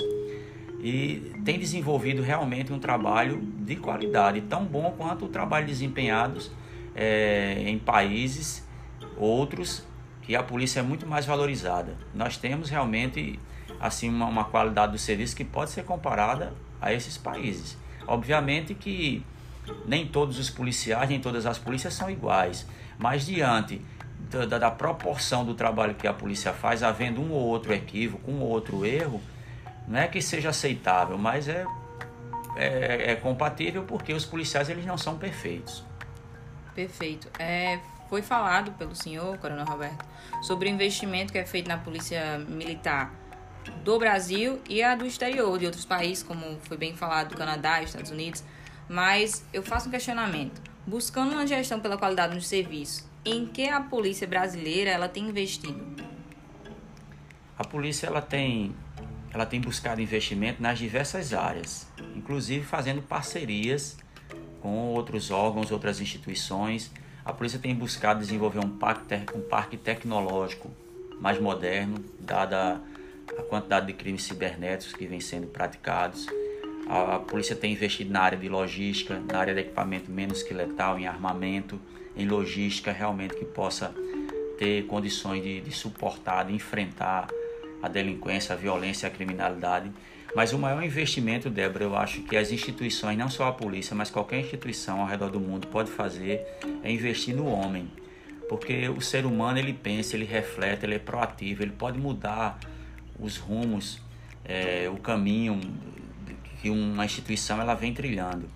E 0.82 1.32
tem 1.44 1.58
desenvolvido 1.58 2.22
realmente 2.22 2.70
um 2.70 2.78
trabalho 2.78 3.40
de 3.60 3.76
qualidade, 3.76 4.42
tão 4.42 4.64
bom 4.64 4.94
quanto 4.96 5.24
o 5.24 5.28
trabalho 5.28 5.66
desempenhado 5.66 6.40
é, 6.94 7.62
em 7.66 7.78
países 7.78 8.65
outros 9.16 9.84
que 10.22 10.34
a 10.34 10.42
polícia 10.42 10.80
é 10.80 10.82
muito 10.82 11.06
mais 11.06 11.24
valorizada. 11.24 11.96
Nós 12.14 12.36
temos 12.36 12.68
realmente 12.68 13.38
assim 13.80 14.08
uma, 14.08 14.26
uma 14.26 14.44
qualidade 14.44 14.92
do 14.92 14.98
serviço 14.98 15.36
que 15.36 15.44
pode 15.44 15.70
ser 15.70 15.84
comparada 15.84 16.52
a 16.80 16.92
esses 16.92 17.16
países. 17.16 17.76
Obviamente 18.06 18.74
que 18.74 19.24
nem 19.86 20.06
todos 20.06 20.38
os 20.38 20.50
policiais, 20.50 21.08
nem 21.08 21.20
todas 21.20 21.46
as 21.46 21.58
polícias 21.58 21.94
são 21.94 22.10
iguais, 22.10 22.66
mas 22.98 23.26
diante 23.26 23.80
da, 24.30 24.58
da, 24.58 24.70
proporção 24.70 25.44
do 25.44 25.54
trabalho 25.54 25.94
que 25.94 26.06
a 26.06 26.12
polícia 26.12 26.52
faz, 26.52 26.82
havendo 26.82 27.20
um 27.20 27.32
ou 27.32 27.42
outro 27.42 27.72
equívoco, 27.72 28.30
um 28.30 28.40
ou 28.40 28.48
outro 28.48 28.84
erro, 28.84 29.20
não 29.86 29.98
é 29.98 30.08
que 30.08 30.20
seja 30.20 30.50
aceitável, 30.50 31.16
mas 31.16 31.48
é, 31.48 31.64
é, 32.56 33.12
é 33.12 33.16
compatível 33.16 33.84
porque 33.84 34.12
os 34.12 34.24
policiais 34.24 34.68
eles 34.68 34.84
não 34.84 34.98
são 34.98 35.16
perfeitos. 35.16 35.84
Perfeito. 36.74 37.28
É, 37.38 37.78
foi 38.08 38.22
falado 38.22 38.72
pelo 38.72 38.94
senhor, 38.94 39.36
Coronel 39.38 39.64
Roberto, 39.64 40.04
sobre 40.42 40.68
o 40.68 40.72
investimento 40.72 41.32
que 41.32 41.38
é 41.38 41.44
feito 41.44 41.68
na 41.68 41.78
Polícia 41.78 42.38
Militar 42.38 43.12
do 43.84 43.98
Brasil 43.98 44.60
e 44.68 44.82
a 44.82 44.94
do 44.94 45.06
exterior, 45.06 45.58
de 45.58 45.66
outros 45.66 45.84
países, 45.84 46.22
como 46.22 46.58
foi 46.62 46.76
bem 46.76 46.94
falado, 46.94 47.30
do 47.30 47.36
Canadá, 47.36 47.82
Estados 47.82 48.10
Unidos. 48.10 48.44
Mas 48.88 49.44
eu 49.52 49.62
faço 49.62 49.88
um 49.88 49.90
questionamento. 49.90 50.60
Buscando 50.86 51.32
uma 51.32 51.46
gestão 51.46 51.80
pela 51.80 51.98
qualidade 51.98 52.34
nos 52.34 52.46
serviços, 52.46 53.04
em 53.24 53.46
que 53.46 53.68
a 53.68 53.80
polícia 53.80 54.26
brasileira 54.26 54.90
ela 54.90 55.08
tem 55.08 55.28
investido? 55.28 55.84
A 57.58 57.64
polícia 57.64 58.06
ela 58.06 58.22
tem, 58.22 58.74
ela 59.32 59.44
tem 59.44 59.60
buscado 59.60 60.00
investimento 60.00 60.62
nas 60.62 60.78
diversas 60.78 61.32
áreas, 61.32 61.88
inclusive 62.14 62.64
fazendo 62.64 63.02
parcerias 63.02 63.96
com 64.60 64.94
outros 64.94 65.30
órgãos, 65.30 65.72
outras 65.72 66.00
instituições, 66.00 66.90
A 67.26 67.32
polícia 67.32 67.58
tem 67.58 67.74
buscado 67.74 68.20
desenvolver 68.20 68.60
um 68.60 68.70
parque, 68.70 69.16
um 69.34 69.40
parque 69.40 69.76
tecnológico 69.76 70.70
mais 71.20 71.40
moderno, 71.40 71.98
dada 72.20 72.80
a 73.36 73.42
quantidade 73.42 73.88
de 73.88 73.94
crimes 73.94 74.22
cibernéticos 74.22 74.94
que 74.94 75.06
vem 75.08 75.18
sendo 75.18 75.48
praticados. 75.48 76.28
A, 76.88 77.16
a 77.16 77.18
polícia 77.18 77.56
tem 77.56 77.72
investido 77.72 78.12
na 78.12 78.20
área 78.20 78.38
de 78.38 78.48
logística, 78.48 79.18
na 79.18 79.40
área 79.40 79.52
de 79.52 79.60
equipamento 79.60 80.08
menos 80.08 80.40
que 80.44 80.54
letal, 80.54 81.00
em 81.00 81.08
armamento, 81.08 81.80
em 82.16 82.28
logística 82.28 82.92
realmente 82.92 83.34
que 83.34 83.44
possa 83.44 83.92
ter 84.56 84.86
condições 84.86 85.42
de, 85.42 85.60
de 85.60 85.72
suportar, 85.72 86.44
de 86.44 86.54
enfrentar 86.54 87.26
a 87.82 87.88
delinquência, 87.88 88.54
a 88.54 88.56
violência, 88.56 89.08
a 89.08 89.10
criminalidade. 89.10 89.90
Mas 90.36 90.52
o 90.52 90.58
maior 90.58 90.82
investimento, 90.82 91.48
Débora, 91.48 91.84
eu 91.84 91.96
acho 91.96 92.20
que 92.20 92.36
as 92.36 92.52
instituições, 92.52 93.16
não 93.16 93.30
só 93.30 93.48
a 93.48 93.52
polícia, 93.52 93.96
mas 93.96 94.10
qualquer 94.10 94.38
instituição 94.38 95.00
ao 95.00 95.06
redor 95.06 95.30
do 95.30 95.40
mundo 95.40 95.66
pode 95.68 95.90
fazer, 95.90 96.46
é 96.84 96.92
investir 96.92 97.34
no 97.34 97.46
homem. 97.46 97.90
Porque 98.46 98.86
o 98.90 99.00
ser 99.00 99.24
humano, 99.24 99.58
ele 99.58 99.72
pensa, 99.72 100.14
ele 100.14 100.26
reflete, 100.26 100.84
ele 100.84 100.96
é 100.96 100.98
proativo, 100.98 101.62
ele 101.62 101.70
pode 101.70 101.98
mudar 101.98 102.60
os 103.18 103.38
rumos, 103.38 103.98
é, 104.44 104.90
o 104.92 104.98
caminho 104.98 105.58
que 106.60 106.68
uma 106.68 107.06
instituição 107.06 107.58
ela 107.58 107.72
vem 107.72 107.94
trilhando. 107.94 108.46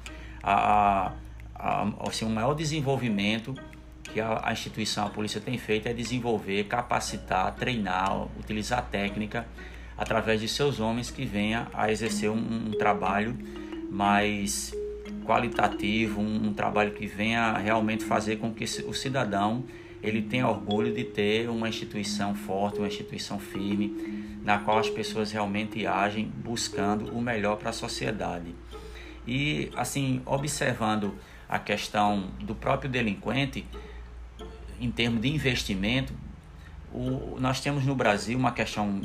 A, 0.42 1.14
a, 1.54 1.88
assim, 2.06 2.26
o 2.26 2.30
maior 2.30 2.52
desenvolvimento 2.52 3.54
que 4.02 4.20
a, 4.20 4.38
a 4.44 4.52
instituição, 4.52 5.06
a 5.06 5.08
polícia 5.08 5.40
tem 5.40 5.56
feito 5.56 5.88
é 5.88 5.94
desenvolver, 5.94 6.64
capacitar, 6.64 7.54
treinar, 7.54 8.26
utilizar 8.38 8.86
técnica 8.90 9.46
através 10.00 10.40
de 10.40 10.48
seus 10.48 10.80
homens 10.80 11.10
que 11.10 11.26
venha 11.26 11.68
a 11.74 11.92
exercer 11.92 12.30
um, 12.30 12.68
um 12.68 12.70
trabalho 12.70 13.36
mais 13.90 14.74
qualitativo, 15.26 16.22
um, 16.22 16.48
um, 16.48 16.54
trabalho 16.54 16.92
que 16.92 17.06
venha 17.06 17.52
realmente 17.58 18.02
fazer 18.02 18.38
com 18.38 18.50
que 18.50 18.64
o 18.64 18.94
cidadão 18.94 19.62
ele 20.02 20.22
tenha 20.22 20.48
orgulho 20.48 20.90
de 20.94 21.04
ter 21.04 21.50
uma 21.50 21.68
instituição 21.68 22.34
forte, 22.34 22.78
uma 22.78 22.88
instituição 22.88 23.38
firme, 23.38 24.40
na 24.42 24.58
qual 24.58 24.78
as 24.78 24.88
pessoas 24.88 25.32
realmente 25.32 25.86
agem 25.86 26.24
buscando 26.24 27.12
o 27.12 27.20
melhor 27.20 27.56
para 27.56 27.68
a 27.68 27.72
sociedade. 27.74 28.54
E 29.26 29.70
assim, 29.76 30.22
observando 30.24 31.14
a 31.46 31.58
questão 31.58 32.30
do 32.40 32.54
próprio 32.54 32.90
delinquente, 32.90 33.66
em 34.80 34.90
termos 34.90 35.20
de 35.20 35.28
investimento, 35.28 36.14
o, 36.90 37.36
nós 37.38 37.60
temos 37.60 37.84
no 37.84 37.94
Brasil 37.94 38.38
uma 38.38 38.52
questão 38.52 39.02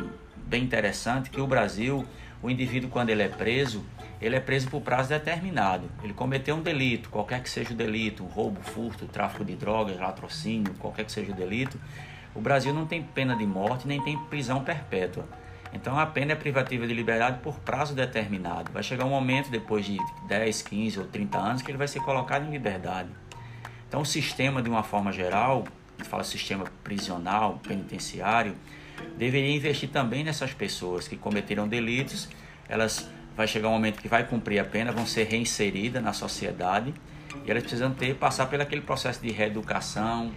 bem 0.47 0.63
interessante, 0.63 1.29
que 1.29 1.39
o 1.39 1.47
Brasil, 1.47 2.05
o 2.41 2.49
indivíduo 2.49 2.89
quando 2.89 3.09
ele 3.09 3.23
é 3.23 3.27
preso, 3.27 3.83
ele 4.21 4.35
é 4.35 4.39
preso 4.39 4.69
por 4.69 4.81
prazo 4.81 5.09
determinado. 5.09 5.89
Ele 6.03 6.13
cometeu 6.13 6.55
um 6.55 6.61
delito, 6.61 7.09
qualquer 7.09 7.41
que 7.41 7.49
seja 7.49 7.73
o 7.73 7.75
delito, 7.75 8.23
roubo, 8.23 8.61
furto, 8.61 9.05
tráfico 9.05 9.43
de 9.43 9.55
drogas, 9.55 9.99
latrocínio, 9.99 10.73
qualquer 10.75 11.05
que 11.05 11.11
seja 11.11 11.31
o 11.31 11.35
delito, 11.35 11.79
o 12.33 12.41
Brasil 12.41 12.73
não 12.73 12.85
tem 12.85 13.01
pena 13.01 13.35
de 13.35 13.45
morte 13.45 13.87
nem 13.87 14.01
tem 14.01 14.17
prisão 14.25 14.63
perpétua. 14.63 15.27
Então 15.73 15.99
a 15.99 16.05
pena 16.05 16.31
é 16.31 16.35
privativa 16.35 16.87
de 16.87 16.93
liberdade 16.93 17.39
por 17.41 17.59
prazo 17.59 17.93
determinado. 17.93 18.71
Vai 18.71 18.81
chegar 18.81 19.05
um 19.05 19.09
momento, 19.09 19.49
depois 19.49 19.85
de 19.85 19.97
10, 20.27 20.61
15 20.61 20.99
ou 20.99 21.05
30 21.05 21.37
anos, 21.37 21.61
que 21.61 21.69
ele 21.69 21.77
vai 21.77 21.87
ser 21.87 21.99
colocado 21.99 22.45
em 22.45 22.51
liberdade. 22.51 23.09
Então, 23.87 24.01
o 24.01 24.05
sistema, 24.05 24.61
de 24.61 24.69
uma 24.69 24.83
forma 24.83 25.11
geral, 25.11 25.63
a 25.97 26.01
gente 26.01 26.09
fala 26.09 26.23
sistema 26.23 26.65
prisional, 26.83 27.59
penitenciário, 27.65 28.55
deveria 29.17 29.55
investir 29.55 29.89
também 29.89 30.23
nessas 30.23 30.53
pessoas 30.53 31.07
que 31.07 31.15
cometeram 31.15 31.67
delitos. 31.67 32.27
Elas 32.67 33.09
vai 33.35 33.47
chegar 33.47 33.69
um 33.69 33.73
momento 33.73 34.01
que 34.01 34.07
vai 34.07 34.25
cumprir 34.25 34.59
a 34.59 34.65
pena, 34.65 34.91
vão 34.91 35.05
ser 35.05 35.23
reinseridas 35.25 36.01
na 36.01 36.13
sociedade 36.13 36.93
e 37.45 37.51
elas 37.51 37.63
precisam 37.63 37.93
ter 37.93 38.15
passar 38.15 38.45
pelo 38.45 38.63
aquele 38.63 38.81
processo 38.81 39.21
de 39.21 39.31
reeducação, 39.31 40.31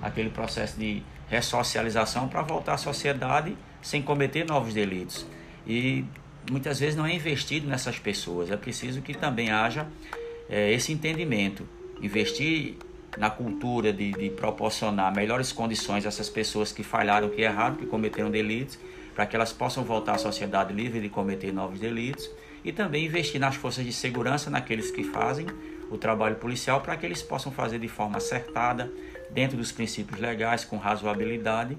aquele 0.00 0.30
processo 0.30 0.78
de 0.78 1.02
ressocialização 1.28 2.28
para 2.28 2.42
voltar 2.42 2.74
à 2.74 2.76
sociedade 2.76 3.56
sem 3.82 4.02
cometer 4.02 4.46
novos 4.46 4.72
delitos. 4.72 5.26
E 5.66 6.04
muitas 6.50 6.78
vezes 6.78 6.94
não 6.94 7.06
é 7.06 7.14
investido 7.14 7.66
nessas 7.66 7.98
pessoas. 7.98 8.50
É 8.50 8.56
preciso 8.56 9.02
que 9.02 9.14
também 9.14 9.50
haja 9.50 9.86
é, 10.48 10.72
esse 10.72 10.92
entendimento, 10.92 11.66
investir 12.00 12.76
na 13.16 13.30
cultura 13.30 13.92
de, 13.92 14.12
de 14.12 14.30
proporcionar 14.30 15.14
melhores 15.14 15.52
condições 15.52 16.04
a 16.04 16.08
essas 16.08 16.28
pessoas 16.28 16.72
que 16.72 16.82
falharam, 16.82 17.28
que 17.28 17.42
erraram, 17.42 17.76
que 17.76 17.86
cometeram 17.86 18.30
delitos, 18.30 18.78
para 19.14 19.26
que 19.26 19.36
elas 19.36 19.52
possam 19.52 19.84
voltar 19.84 20.14
à 20.14 20.18
sociedade 20.18 20.72
livre 20.72 21.00
de 21.00 21.08
cometer 21.08 21.52
novos 21.52 21.78
delitos 21.78 22.28
e 22.64 22.72
também 22.72 23.06
investir 23.06 23.40
nas 23.40 23.54
forças 23.54 23.84
de 23.84 23.92
segurança, 23.92 24.50
naqueles 24.50 24.90
que 24.90 25.04
fazem 25.04 25.46
o 25.90 25.98
trabalho 25.98 26.36
policial, 26.36 26.80
para 26.80 26.96
que 26.96 27.06
eles 27.06 27.22
possam 27.22 27.52
fazer 27.52 27.78
de 27.78 27.88
forma 27.88 28.16
acertada, 28.16 28.90
dentro 29.30 29.56
dos 29.56 29.70
princípios 29.70 30.18
legais, 30.20 30.64
com 30.64 30.76
razoabilidade, 30.76 31.76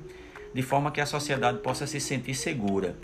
de 0.54 0.62
forma 0.62 0.92
que 0.92 1.02
a 1.02 1.06
sociedade 1.06 1.60
possa 1.60 1.88
se 1.88 2.00
sentir 2.00 2.36
segura. 2.36 2.96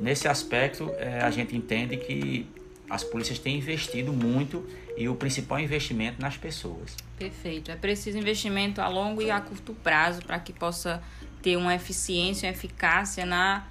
Nesse 0.00 0.28
aspecto, 0.28 0.90
é, 0.98 1.20
a 1.20 1.30
gente 1.30 1.56
entende 1.56 1.96
que 1.96 2.46
as 2.88 3.04
polícias 3.04 3.38
têm 3.38 3.58
investido 3.58 4.12
muito 4.12 4.66
e 4.96 5.08
o 5.08 5.14
principal 5.14 5.60
investimento 5.60 6.20
nas 6.20 6.36
pessoas. 6.36 6.96
Perfeito. 7.18 7.70
É 7.70 7.76
preciso 7.76 8.18
investimento 8.18 8.80
a 8.80 8.88
longo 8.88 9.22
e 9.22 9.30
a 9.30 9.40
curto 9.40 9.74
prazo 9.74 10.22
para 10.22 10.38
que 10.38 10.52
possa 10.52 11.02
ter 11.42 11.56
uma 11.56 11.74
eficiência, 11.74 12.48
uma 12.48 12.52
eficácia 12.52 13.24
na, 13.24 13.66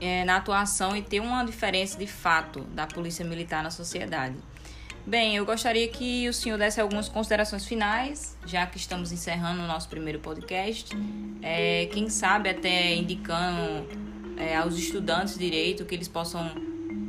é, 0.00 0.24
na 0.24 0.36
atuação 0.36 0.96
e 0.96 1.02
ter 1.02 1.20
uma 1.20 1.44
diferença 1.44 1.98
de 1.98 2.06
fato 2.06 2.60
da 2.64 2.86
polícia 2.86 3.24
militar 3.24 3.62
na 3.62 3.70
sociedade. 3.70 4.36
Bem, 5.06 5.36
eu 5.36 5.46
gostaria 5.46 5.88
que 5.88 6.28
o 6.28 6.34
senhor 6.34 6.58
desse 6.58 6.78
algumas 6.78 7.08
considerações 7.08 7.64
finais, 7.64 8.36
já 8.44 8.66
que 8.66 8.76
estamos 8.76 9.10
encerrando 9.10 9.62
o 9.62 9.66
nosso 9.66 9.88
primeiro 9.88 10.18
podcast. 10.18 10.94
É, 11.40 11.86
quem 11.86 12.10
sabe 12.10 12.50
até 12.50 12.94
indicando 12.94 13.88
é, 14.36 14.54
aos 14.54 14.76
estudantes 14.76 15.38
de 15.38 15.44
direito 15.46 15.86
que 15.86 15.94
eles 15.94 16.08
possam 16.08 16.67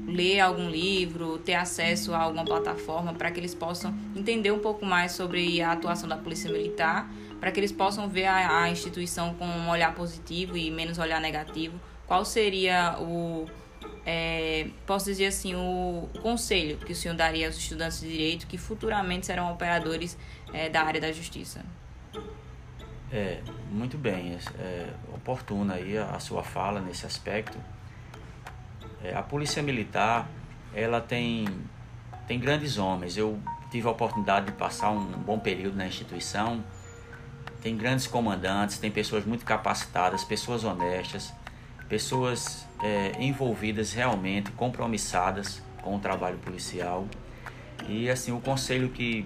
ler 0.09 0.39
algum 0.39 0.69
livro, 0.69 1.37
ter 1.39 1.53
acesso 1.53 2.13
a 2.13 2.19
alguma 2.19 2.45
plataforma 2.45 3.13
para 3.13 3.31
que 3.31 3.39
eles 3.39 3.55
possam 3.55 3.93
entender 4.15 4.51
um 4.51 4.59
pouco 4.59 4.85
mais 4.85 5.11
sobre 5.13 5.61
a 5.61 5.71
atuação 5.71 6.07
da 6.07 6.17
Polícia 6.17 6.51
Militar, 6.51 7.09
para 7.39 7.51
que 7.51 7.59
eles 7.59 7.71
possam 7.71 8.09
ver 8.09 8.25
a, 8.25 8.63
a 8.63 8.69
instituição 8.69 9.33
com 9.35 9.45
um 9.45 9.69
olhar 9.69 9.95
positivo 9.95 10.57
e 10.57 10.69
menos 10.69 10.97
olhar 10.97 11.21
negativo. 11.21 11.79
Qual 12.05 12.25
seria 12.25 12.97
o, 12.99 13.47
é, 14.05 14.67
posso 14.85 15.05
dizer 15.05 15.27
assim, 15.27 15.55
o, 15.55 16.09
conselho 16.21 16.77
que 16.77 16.91
o 16.91 16.95
senhor 16.95 17.15
daria 17.15 17.47
aos 17.47 17.57
estudantes 17.57 18.01
de 18.01 18.09
direito 18.09 18.47
que 18.47 18.57
futuramente 18.57 19.25
serão 19.25 19.51
operadores 19.51 20.17
é, 20.53 20.69
da 20.69 20.81
área 20.81 20.99
da 20.99 21.11
justiça? 21.11 21.63
É, 23.11 23.39
muito 23.71 23.97
bem, 23.97 24.33
é, 24.33 24.61
é 24.61 24.89
oportuna 25.13 25.75
aí 25.75 25.97
a, 25.97 26.11
a 26.11 26.19
sua 26.19 26.43
fala 26.43 26.81
nesse 26.81 27.05
aspecto. 27.05 27.57
É, 29.03 29.15
a 29.15 29.21
polícia 29.21 29.63
militar, 29.63 30.29
ela 30.73 30.99
tem, 30.99 31.47
tem 32.27 32.39
grandes 32.39 32.77
homens. 32.77 33.17
Eu 33.17 33.39
tive 33.71 33.87
a 33.87 33.91
oportunidade 33.91 34.47
de 34.47 34.51
passar 34.53 34.91
um 34.91 35.05
bom 35.05 35.39
período 35.39 35.75
na 35.75 35.87
instituição. 35.87 36.63
Tem 37.61 37.75
grandes 37.75 38.07
comandantes, 38.07 38.77
tem 38.77 38.91
pessoas 38.91 39.25
muito 39.25 39.45
capacitadas, 39.45 40.23
pessoas 40.23 40.63
honestas, 40.63 41.33
pessoas 41.87 42.65
é, 42.81 43.11
envolvidas 43.19 43.93
realmente, 43.93 44.51
compromissadas 44.51 45.61
com 45.81 45.95
o 45.95 45.99
trabalho 45.99 46.37
policial. 46.37 47.07
E 47.87 48.09
assim, 48.09 48.31
o 48.31 48.39
conselho 48.39 48.89
que 48.89 49.25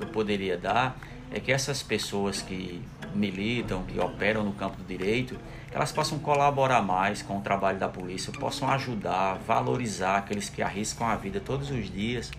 eu 0.00 0.06
poderia 0.08 0.56
dar 0.56 0.96
é 1.30 1.40
que 1.40 1.50
essas 1.50 1.82
pessoas 1.82 2.42
que 2.42 2.82
militam, 3.14 3.82
que 3.84 3.98
operam 3.98 4.44
no 4.44 4.52
campo 4.52 4.76
do 4.76 4.84
direito, 4.84 5.36
elas 5.72 5.90
possam 5.90 6.18
colaborar 6.18 6.82
mais 6.82 7.22
com 7.22 7.38
o 7.38 7.40
trabalho 7.40 7.78
da 7.78 7.88
polícia, 7.88 8.32
possam 8.32 8.68
ajudar, 8.70 9.38
valorizar 9.38 10.18
aqueles 10.18 10.50
que 10.50 10.62
arriscam 10.62 11.06
a 11.06 11.16
vida 11.16 11.40
todos 11.40 11.70
os 11.70 11.90
dias 11.90 12.30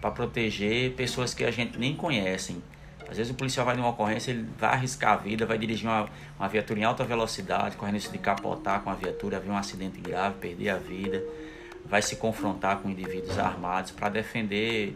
para 0.00 0.10
proteger 0.10 0.92
pessoas 0.92 1.34
que 1.34 1.44
a 1.44 1.50
gente 1.50 1.76
nem 1.76 1.96
conhecem. 1.96 2.62
Às 3.10 3.16
vezes 3.16 3.32
o 3.32 3.34
policial 3.34 3.64
vai 3.64 3.74
numa 3.74 3.88
ocorrência, 3.88 4.30
ele 4.30 4.46
vai 4.58 4.70
arriscar 4.74 5.14
a 5.14 5.16
vida, 5.16 5.44
vai 5.46 5.58
dirigir 5.58 5.88
uma, 5.88 6.08
uma 6.38 6.48
viatura 6.48 6.78
em 6.78 6.84
alta 6.84 7.04
velocidade, 7.04 7.76
correndo 7.76 7.94
risco 7.94 8.12
de 8.12 8.18
capotar 8.18 8.82
com 8.82 8.90
a 8.90 8.94
viatura, 8.94 9.38
haver 9.38 9.50
um 9.50 9.56
acidente 9.56 9.98
grave, 10.00 10.36
perder 10.36 10.68
a 10.68 10.76
vida, 10.76 11.24
vai 11.86 12.02
se 12.02 12.16
confrontar 12.16 12.78
com 12.78 12.90
indivíduos 12.90 13.38
armados 13.38 13.90
para 13.90 14.10
defender 14.10 14.94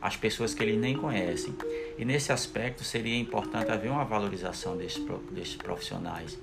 as 0.00 0.14
pessoas 0.14 0.52
que 0.52 0.62
ele 0.62 0.76
nem 0.76 0.94
conhecem. 0.94 1.54
E 1.96 2.04
nesse 2.04 2.30
aspecto 2.30 2.84
seria 2.84 3.18
importante 3.18 3.70
haver 3.70 3.90
uma 3.90 4.04
valorização 4.04 4.76
desses, 4.76 5.02
desses 5.30 5.56
profissionais. 5.56 6.38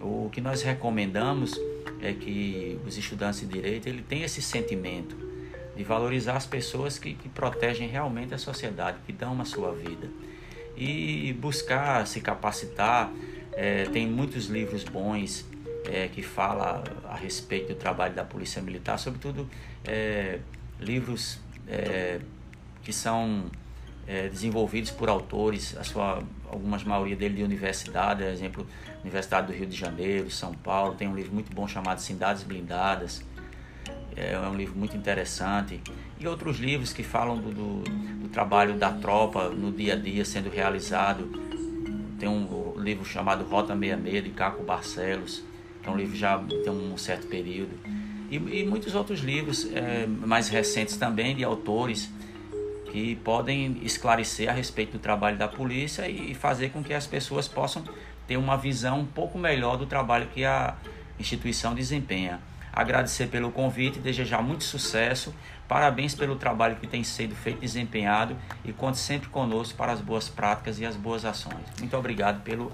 O 0.00 0.28
que 0.30 0.40
nós 0.40 0.62
recomendamos 0.62 1.58
é 2.00 2.12
que 2.12 2.78
os 2.86 2.96
estudantes 2.96 3.40
de 3.40 3.46
direito 3.46 3.88
ele 3.88 4.02
tem 4.02 4.22
esse 4.22 4.42
sentimento 4.42 5.16
de 5.76 5.84
valorizar 5.84 6.36
as 6.36 6.46
pessoas 6.46 6.98
que, 6.98 7.14
que 7.14 7.28
protegem 7.28 7.88
realmente 7.88 8.34
a 8.34 8.38
sociedade, 8.38 8.98
que 9.06 9.12
dão 9.12 9.40
a 9.40 9.44
sua 9.44 9.72
vida. 9.72 10.08
E 10.76 11.32
buscar 11.34 12.06
se 12.06 12.20
capacitar. 12.20 13.10
É, 13.52 13.84
tem 13.86 14.06
muitos 14.06 14.46
livros 14.46 14.84
bons 14.84 15.46
é, 15.86 16.08
que 16.08 16.22
falam 16.22 16.82
a 17.04 17.16
respeito 17.16 17.68
do 17.68 17.74
trabalho 17.74 18.14
da 18.14 18.24
Polícia 18.24 18.60
Militar, 18.60 18.98
sobretudo 18.98 19.48
é, 19.84 20.40
livros 20.78 21.38
é, 21.66 22.20
que 22.82 22.92
são 22.92 23.46
é, 24.06 24.28
desenvolvidos 24.28 24.90
por 24.90 25.08
autores, 25.08 25.76
a 25.76 25.84
sua, 25.84 26.22
algumas 26.48 26.84
maioria 26.84 27.16
dele 27.16 27.36
de 27.36 27.42
universidade, 27.42 28.22
por 28.22 28.30
exemplo, 28.30 28.66
Universidade 29.02 29.48
do 29.48 29.52
Rio 29.52 29.66
de 29.66 29.76
Janeiro, 29.76 30.30
São 30.30 30.52
Paulo, 30.52 30.94
tem 30.94 31.08
um 31.08 31.14
livro 31.14 31.32
muito 31.32 31.52
bom 31.52 31.66
chamado 31.66 32.00
Cidades 32.00 32.42
Blindadas, 32.42 33.22
é 34.16 34.38
um 34.38 34.54
livro 34.54 34.76
muito 34.76 34.96
interessante, 34.96 35.80
e 36.18 36.26
outros 36.26 36.58
livros 36.58 36.92
que 36.92 37.02
falam 37.02 37.36
do, 37.36 37.50
do, 37.50 37.82
do 37.82 38.28
trabalho 38.28 38.74
da 38.74 38.90
tropa 38.90 39.50
no 39.50 39.70
dia 39.70 39.92
a 39.92 39.96
dia 39.96 40.24
sendo 40.24 40.48
realizado. 40.48 41.44
Tem 42.18 42.28
um 42.28 42.74
livro 42.78 43.04
chamado 43.04 43.44
Rota 43.44 43.76
66 43.76 44.24
de 44.24 44.30
Caco 44.30 44.62
Barcelos, 44.62 45.42
que 45.82 45.88
é 45.88 45.92
um 45.92 45.96
livro 45.96 46.16
já 46.16 46.38
tem 46.38 46.72
um 46.72 46.96
certo 46.96 47.26
período. 47.26 47.78
E, 48.30 48.36
e 48.36 48.66
muitos 48.66 48.94
outros 48.94 49.20
livros 49.20 49.68
é, 49.72 50.06
mais 50.06 50.48
recentes 50.48 50.96
também 50.96 51.36
de 51.36 51.44
autores 51.44 52.10
que 52.96 53.14
podem 53.16 53.76
esclarecer 53.82 54.48
a 54.48 54.54
respeito 54.54 54.92
do 54.92 54.98
trabalho 54.98 55.36
da 55.36 55.46
polícia 55.46 56.08
e 56.08 56.32
fazer 56.32 56.70
com 56.70 56.82
que 56.82 56.94
as 56.94 57.06
pessoas 57.06 57.46
possam 57.46 57.84
ter 58.26 58.38
uma 58.38 58.56
visão 58.56 59.00
um 59.00 59.04
pouco 59.04 59.36
melhor 59.36 59.76
do 59.76 59.84
trabalho 59.84 60.28
que 60.32 60.46
a 60.46 60.74
instituição 61.20 61.74
desempenha 61.74 62.40
agradecer 62.72 63.26
pelo 63.26 63.52
convite, 63.52 63.98
desejar 63.98 64.42
muito 64.42 64.64
sucesso, 64.64 65.34
parabéns 65.68 66.14
pelo 66.14 66.36
trabalho 66.36 66.76
que 66.76 66.86
tem 66.86 67.04
sido 67.04 67.34
feito 67.34 67.58
e 67.58 67.60
desempenhado 67.60 68.34
e 68.64 68.72
conte 68.72 68.96
sempre 68.96 69.28
conosco 69.28 69.76
para 69.76 69.92
as 69.92 70.00
boas 70.00 70.30
práticas 70.30 70.80
e 70.80 70.86
as 70.86 70.96
boas 70.96 71.26
ações. 71.26 71.66
Muito 71.78 71.94
obrigado 71.98 72.42
pelo, 72.44 72.72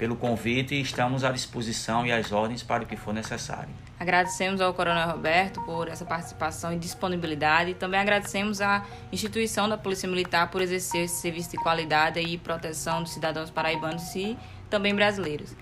pelo 0.00 0.16
convite 0.16 0.74
e 0.74 0.80
estamos 0.80 1.24
à 1.24 1.30
disposição 1.30 2.06
e 2.06 2.10
às 2.10 2.32
ordens 2.32 2.62
para 2.62 2.82
o 2.82 2.86
que 2.86 2.96
for 2.96 3.12
necessário. 3.12 3.68
Agradecemos 3.98 4.58
ao 4.62 4.72
Coronel 4.72 5.06
Roberto 5.10 5.60
por 5.60 5.88
essa 5.88 6.06
participação 6.06 6.72
e 6.72 6.78
disponibilidade 6.78 7.74
também 7.74 8.00
agradecemos 8.00 8.62
à 8.62 8.82
instituição 9.12 9.68
da 9.68 9.76
Polícia 9.76 10.08
Militar 10.08 10.50
por 10.50 10.62
exercer 10.62 11.04
esse 11.04 11.20
serviço 11.20 11.50
de 11.50 11.58
qualidade 11.58 12.18
e 12.18 12.38
proteção 12.38 13.02
dos 13.02 13.12
cidadãos 13.12 13.50
paraibanos 13.50 14.14
e 14.16 14.38
também 14.70 14.94
brasileiros. 14.94 15.54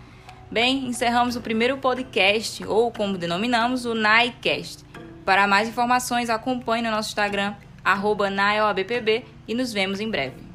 Bem, 0.48 0.86
encerramos 0.86 1.34
o 1.34 1.40
primeiro 1.40 1.76
podcast, 1.78 2.64
ou 2.64 2.92
como 2.92 3.18
denominamos, 3.18 3.84
o 3.84 3.92
NAICast. 3.92 4.84
Para 5.24 5.48
mais 5.48 5.68
informações, 5.68 6.30
acompanhe 6.30 6.84
no 6.84 6.92
nosso 6.92 7.08
Instagram, 7.08 7.54
arroba 7.84 8.30
NAIOABPB, 8.30 9.24
e 9.48 9.54
nos 9.54 9.72
vemos 9.72 9.98
em 9.98 10.08
breve. 10.08 10.47